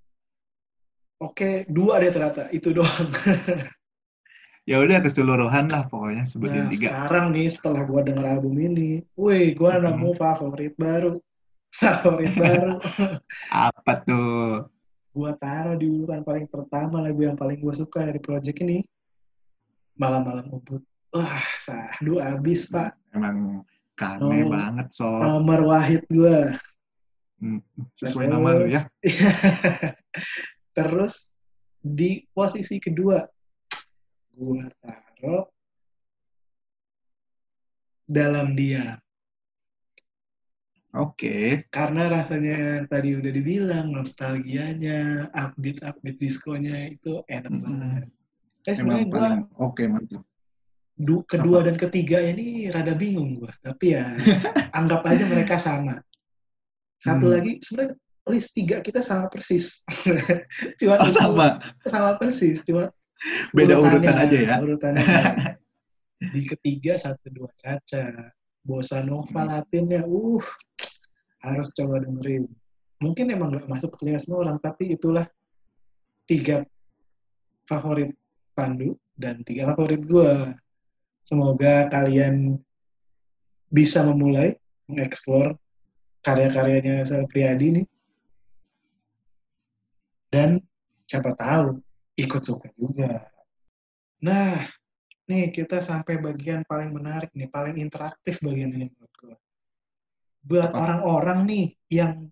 [1.21, 3.09] oke dua deh ternyata itu doang
[4.61, 6.89] Ya udah keseluruhan lah pokoknya sebutin nah tiga.
[6.93, 9.81] sekarang nih setelah gua denger album ini wih gua Mhm.
[9.89, 11.17] nemu favorit baru
[11.77, 12.77] favorit baru
[13.49, 14.65] Apa tuh?
[15.11, 18.79] Gua taruh di urutan paling pertama lagu yang paling gua suka dari project ini
[19.93, 20.81] malam-malam ubud
[21.11, 24.49] wah sahdu abis pak Emang kane Oh.
[24.49, 25.19] banget sob.
[25.19, 26.55] nomor wahid gua
[27.37, 27.57] Hmm,
[27.91, 28.85] sesuai nama lu ya.
[30.77, 31.33] terus
[31.77, 33.25] di posisi kedua
[34.31, 35.49] gua taruh
[38.05, 39.01] dalam dia
[40.91, 41.63] Oke.
[41.71, 45.79] karena rasanya tadi udah dibilang nostalgianya upbeat
[46.17, 47.63] diskonya itu enak Mm-mm.
[47.63, 48.05] banget
[48.61, 50.21] eh sebenarnya paling oke mantap.
[50.93, 54.11] du- kedua dan ketiga ini rada bingung gua tapi ya
[54.77, 56.03] anggap aja mereka sama
[56.99, 57.33] satu Hmm.
[57.33, 57.95] lagi sebenarnya
[58.27, 59.81] list tiga kita sama persis
[60.77, 61.57] cuma Oh sama.
[61.87, 62.91] sama persis cuma
[63.49, 64.55] Beda urutannya- urutan aja ya.
[64.59, 65.05] urutannya
[66.35, 68.29] di ketiga satu dua caca
[68.61, 69.49] bossa nova Hmm.
[69.49, 70.43] latinnya uh
[71.41, 72.45] harus coba dengerin
[73.01, 75.25] mungkin emang nggak masuk ke telinga semua orang tapi itulah
[76.29, 76.63] tiga
[77.65, 78.13] favorit
[78.53, 80.53] Pandu dan tiga favorit gua
[81.25, 82.61] semoga kalian
[83.71, 84.53] bisa memulai
[84.85, 85.55] mengeksplor
[86.21, 87.85] karya-karyanya Sal Priadi nih
[90.31, 90.61] dan
[91.09, 91.83] siapa tahu
[92.15, 93.27] ikut suka juga.
[94.21, 94.63] Nah,
[95.27, 99.00] nih kita sampai bagian paling menarik nih, paling interaktif bagian ini gue.
[100.41, 102.31] Buat orang-orang nih yang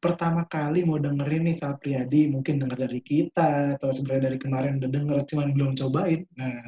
[0.00, 4.78] pertama kali mau dengerin nih Sal Priadi, mungkin denger dari kita, atau sebenarnya dari kemarin
[4.78, 6.20] udah denger, cuman belum cobain.
[6.38, 6.62] Nah,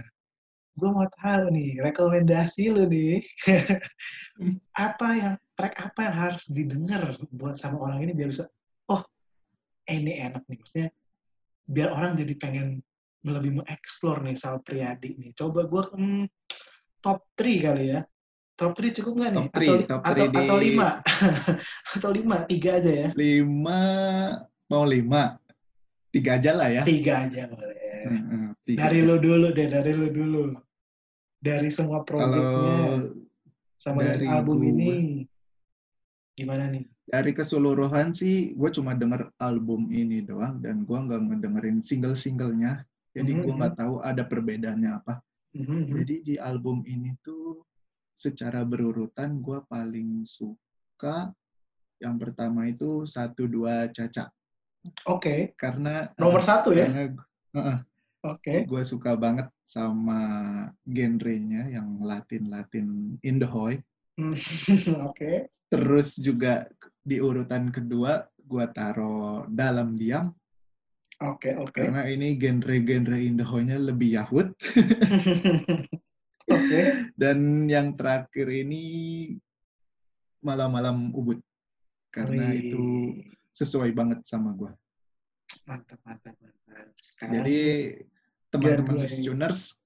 [0.75, 3.23] gue mau tahu nih, rekomendasi lu nih,
[4.89, 8.51] apa yang, track apa yang harus didengar buat sama orang ini biar bisa,
[8.91, 9.03] oh,
[9.87, 10.89] eh, ini enak nih, maksudnya
[11.69, 12.69] biar orang jadi pengen
[13.27, 15.31] lebih mengeksplor nih Sal Priadi nih.
[15.37, 16.25] Coba gue hmm,
[17.05, 18.01] top 3 kali ya.
[18.59, 19.39] Top 3 cukup nggak nih?
[19.39, 21.95] Top three, atau, top atau, three di- atau 5?
[21.95, 22.51] atau 5?
[22.51, 23.09] Tiga aja ya?
[23.15, 23.81] Lima,
[24.67, 25.23] mau lima.
[26.11, 26.83] Tiga aja lah ya.
[26.83, 27.79] Tiga aja boleh.
[28.67, 28.79] Tiga.
[28.83, 30.43] Dari lu dulu deh, dari lu dulu.
[31.39, 33.07] Dari semua projectnya
[33.77, 34.91] sama dari dari album gua- ini.
[36.35, 36.83] Gimana nih?
[37.09, 42.85] dari keseluruhan sih, gue cuma denger album ini doang dan gue nggak ngedengerin single-singlenya.
[43.17, 45.17] Jadi gue Mhm, nggak tahu ada perbedaannya apa.
[45.57, 47.65] Mhm, Jadi di album ini tuh
[48.19, 51.31] secara berurutan gue paling suka
[52.03, 54.27] yang pertama itu satu dua caca
[55.07, 56.87] Oke, karena nomor satu ya?
[56.91, 57.15] karena
[57.55, 57.79] heeh,
[58.27, 58.55] Oke.
[58.67, 60.21] gue suka banget sama
[60.87, 63.77] genrenya yang Latin Latin Indohoy.
[64.17, 64.33] Hmm,
[65.11, 65.51] Oke.
[65.69, 66.65] Terus juga
[67.05, 70.33] di urutan kedua gue taruh dalam diam
[71.19, 71.83] Oke, oke.
[71.83, 74.55] karena ini genre-genre Indohoynya lebih Yahud.
[76.49, 76.81] Oke.
[77.13, 78.85] Dan yang terakhir ini
[80.41, 81.39] malam-malam ubud
[82.09, 82.85] karena Wih, itu
[83.53, 84.73] sesuai banget sama gue.
[85.65, 86.89] mantap, mantap, mantap.
[87.01, 87.59] Sekarang Jadi
[88.49, 89.81] teman-teman listeners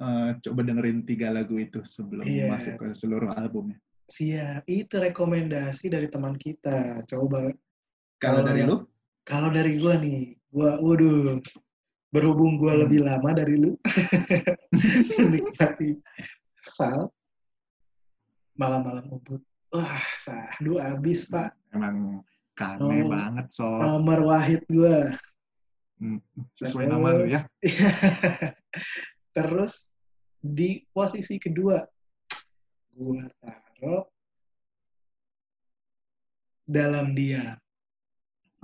[0.00, 2.48] eh, coba dengerin tiga lagu itu sebelum Iya.
[2.48, 3.76] masuk ke seluruh albumnya.
[4.04, 7.00] siap, itu rekomendasi dari teman kita.
[7.08, 7.48] Coba
[8.20, 8.76] Kalau Kalau dari lu?
[9.24, 11.40] kalau dari gua nih, gua waduh
[12.14, 12.82] berhubung gua Hmm.
[12.86, 13.74] lebih lama dari lu
[15.18, 15.98] menikmati
[16.62, 17.10] sal
[18.54, 19.42] malam-malam ubud.
[19.74, 21.50] Wah, sahdu abis, Pak.
[21.74, 22.22] Emang
[22.54, 23.10] kane Oh.
[23.10, 25.10] banget so Nomor wahid gua.
[26.54, 27.42] sesuai nama lu ya.
[29.34, 29.90] Terus
[30.38, 31.82] di posisi kedua
[32.94, 34.06] gua taruh
[36.64, 37.58] dalam dia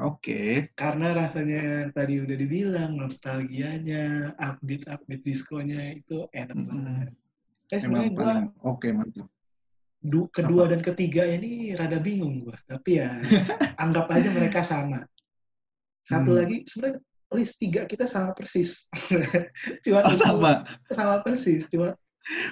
[0.01, 0.73] Oke.
[0.73, 6.69] karena rasanya tadi udah dibilang nostalgianya, upbeat-upbeat diskonya itu enak Mm-mm.
[6.69, 7.11] banget.
[7.69, 8.33] Eh Emang sebenarnya gua
[8.65, 9.29] oke mantap.
[10.01, 13.21] du- kedua dan ketiga ini rada bingung gua, tapi ya
[13.85, 15.05] anggap aja mereka sama.
[16.01, 16.41] Satu Hmm.
[16.41, 16.99] lagi sebenarnya
[17.31, 18.89] list tiga kita sama persis.
[19.85, 21.93] cuma Oh sama, sama persis, cuma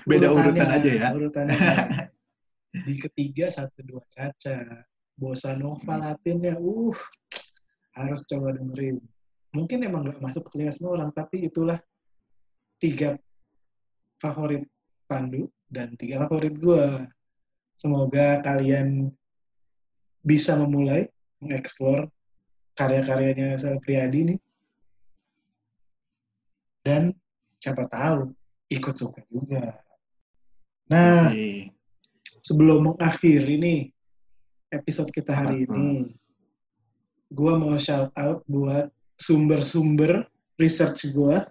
[0.05, 1.09] beda urutan urutannya, aja ya.
[1.17, 1.59] urutannya.
[2.87, 4.85] di ketiga satu dua caca
[5.19, 6.05] bossa nova Hmm.
[6.05, 6.95] latinnya uh
[7.99, 9.03] harus coba dengerin.
[9.53, 11.81] Mungkin emang nggak masuk ke telinga semua orang tapi itulah
[12.79, 13.19] tiga
[14.23, 14.63] favorit
[15.09, 17.09] Pandu dan tiga favorit gua.
[17.79, 19.09] Semoga kalian
[20.23, 21.07] bisa memulai
[21.39, 22.11] mengeksplor
[22.75, 24.39] karya-karyanya Sal Priadi nih.
[26.83, 27.15] Dan
[27.59, 28.35] siapa tahu
[28.69, 29.79] ikut suka juga.
[30.91, 31.33] Nah
[32.43, 33.81] sebelum mengakhiri nih
[34.73, 36.18] episode kita hari ini,
[37.29, 38.89] gue mau shout out buat
[39.21, 40.25] sumber-sumber
[40.57, 41.37] research gue.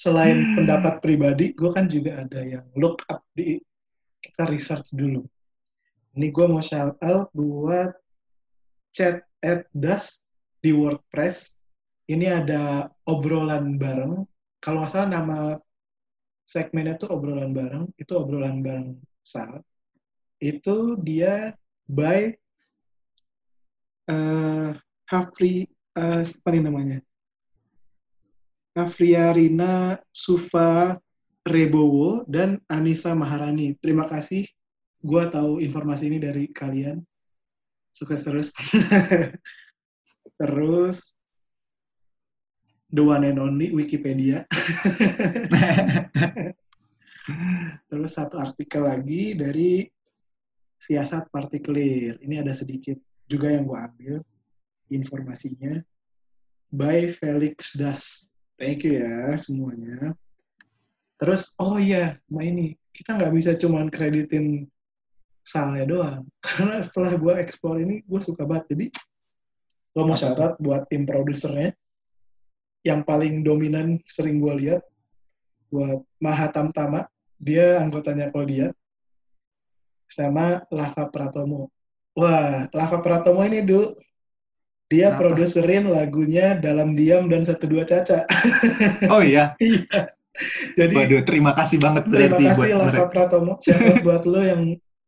[0.00, 3.60] Selain pendapat pribadi, gue kan juga ada yang look up di
[4.24, 5.20] kita research dulu.
[6.16, 7.92] Ini gue mau shout out buat
[8.96, 10.24] chat at dust
[10.64, 11.60] di WordPress.
[12.10, 14.24] Ini ada obrolan bareng.
[14.58, 15.38] Kalau nggak salah nama
[16.48, 17.84] segmennya tuh obrolan bareng.
[17.94, 19.62] Itu obrolan bareng Sal.
[20.40, 21.52] Itu dia
[21.86, 22.39] by
[24.10, 24.70] eh
[25.10, 26.98] Hafri eh, apa nih namanya?
[28.74, 30.98] Hafriarina Sufa
[31.42, 33.74] Rebowo dan Anissa Maharani.
[33.78, 34.46] Terima kasih.
[35.02, 37.02] Gua tahu informasi ini dari kalian.
[37.90, 38.54] Sukses terus.
[40.40, 41.18] terus
[42.92, 44.46] the one and only Wikipedia.
[47.90, 49.86] Terus satu artikel lagi dari
[50.78, 52.18] siasat partikelir.
[52.22, 52.98] Ini ada sedikit
[53.30, 54.14] juga yang gue ambil
[54.90, 55.78] informasinya.
[56.74, 58.34] By Felix Das.
[58.58, 60.18] Thank you ya semuanya.
[61.22, 62.74] Terus, oh iya, Ma ini.
[62.90, 64.66] Kita nggak bisa cuman kreditin
[65.46, 66.26] salnya doang.
[66.44, 68.74] Karena setelah gue explore ini, gue suka banget.
[68.74, 68.86] Jadi,
[69.94, 71.70] gue mau out buat tim produsernya.
[72.82, 74.82] Yang paling dominan sering gue lihat
[75.70, 77.06] buat Mahatam Tama,
[77.38, 78.74] dia anggotanya Koldia,
[80.10, 81.70] sama Lava Pratomo.
[82.20, 83.96] Wah, Lava Pratomo ini, Du,
[84.90, 85.20] dia Kenapa?
[85.32, 88.28] produserin lagunya Dalam Diam dan Satu Dua Caca.
[89.08, 90.12] oh iya, Iya.
[90.76, 93.08] Jadi, waduh terima kasih banget terima berarti buat kasih Lava mereka.
[93.12, 93.52] Pratomo.
[93.60, 94.62] Shout buat lo yang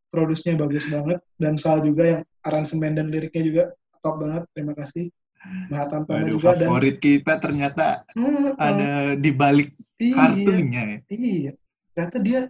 [0.08, 1.18] produsnya bagus banget.
[1.36, 3.62] Dan Sal juga yang aransemen dan liriknya juga
[4.00, 4.44] top banget.
[4.52, 5.08] Terima kasih.
[5.72, 6.48] Mahatam Tama Waduh, juga.
[6.54, 10.14] Dan, favorit kita ternyata Hmm, ada di balik iya.
[10.14, 10.98] kartunya ya.
[11.10, 11.50] Iya,
[11.96, 12.40] ternyata dia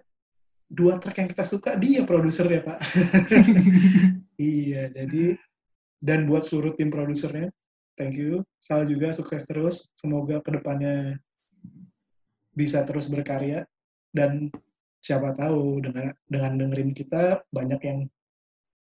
[0.67, 2.79] dua track yang kita suka dia produsernya pak.
[4.39, 5.37] iya, jadi
[6.03, 7.53] dan buat seluruh tim produsernya
[7.95, 8.43] thank you.
[8.59, 9.87] Sal juga sukses terus.
[9.95, 11.20] Semoga ke depannya
[12.53, 13.64] bisa terus berkarya
[14.12, 14.53] dan
[15.01, 18.01] siapa tahu dengan dengan dengerin kita banyak yang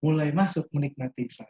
[0.01, 1.48] mulai masuk menikmati Sal.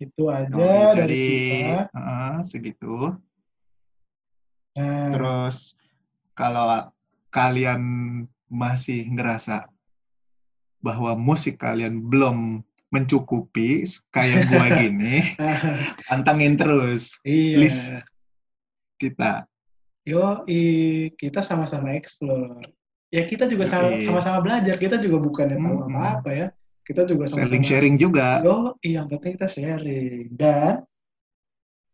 [0.00, 1.80] Itu aja Oke, dari jadi kita.
[1.92, 2.94] eh, segitu.
[4.78, 5.76] Nah, Terus
[6.32, 6.88] kalau
[7.28, 7.82] kalian
[8.50, 9.68] masih ngerasa
[10.80, 15.22] bahwa musik kalian belum mencukupi kayak gua gini,
[16.10, 17.56] pantangin terus iya.
[17.60, 17.82] Please.
[18.98, 19.46] kita.
[20.02, 20.42] Yo,
[21.14, 22.64] kita sama-sama explore.
[23.10, 24.74] Ya kita juga sama-sama belajar.
[24.78, 25.92] Kita juga bukannya tahu Mm-mm.
[25.92, 26.46] apa-apa ya.
[26.82, 28.40] Kita juga sama-sama Sharing-sharing juga.
[28.42, 30.34] Yo, yang penting kita sharing.
[30.34, 30.82] Dan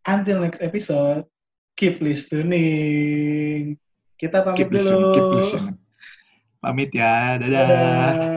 [0.07, 1.27] until next episode,
[1.77, 3.77] keep listening.
[4.17, 4.79] Kita pamit Keep dulu.
[4.81, 5.77] listening, keep listening.
[6.63, 7.53] Pamit ya, dadah.
[7.53, 8.36] Dadah.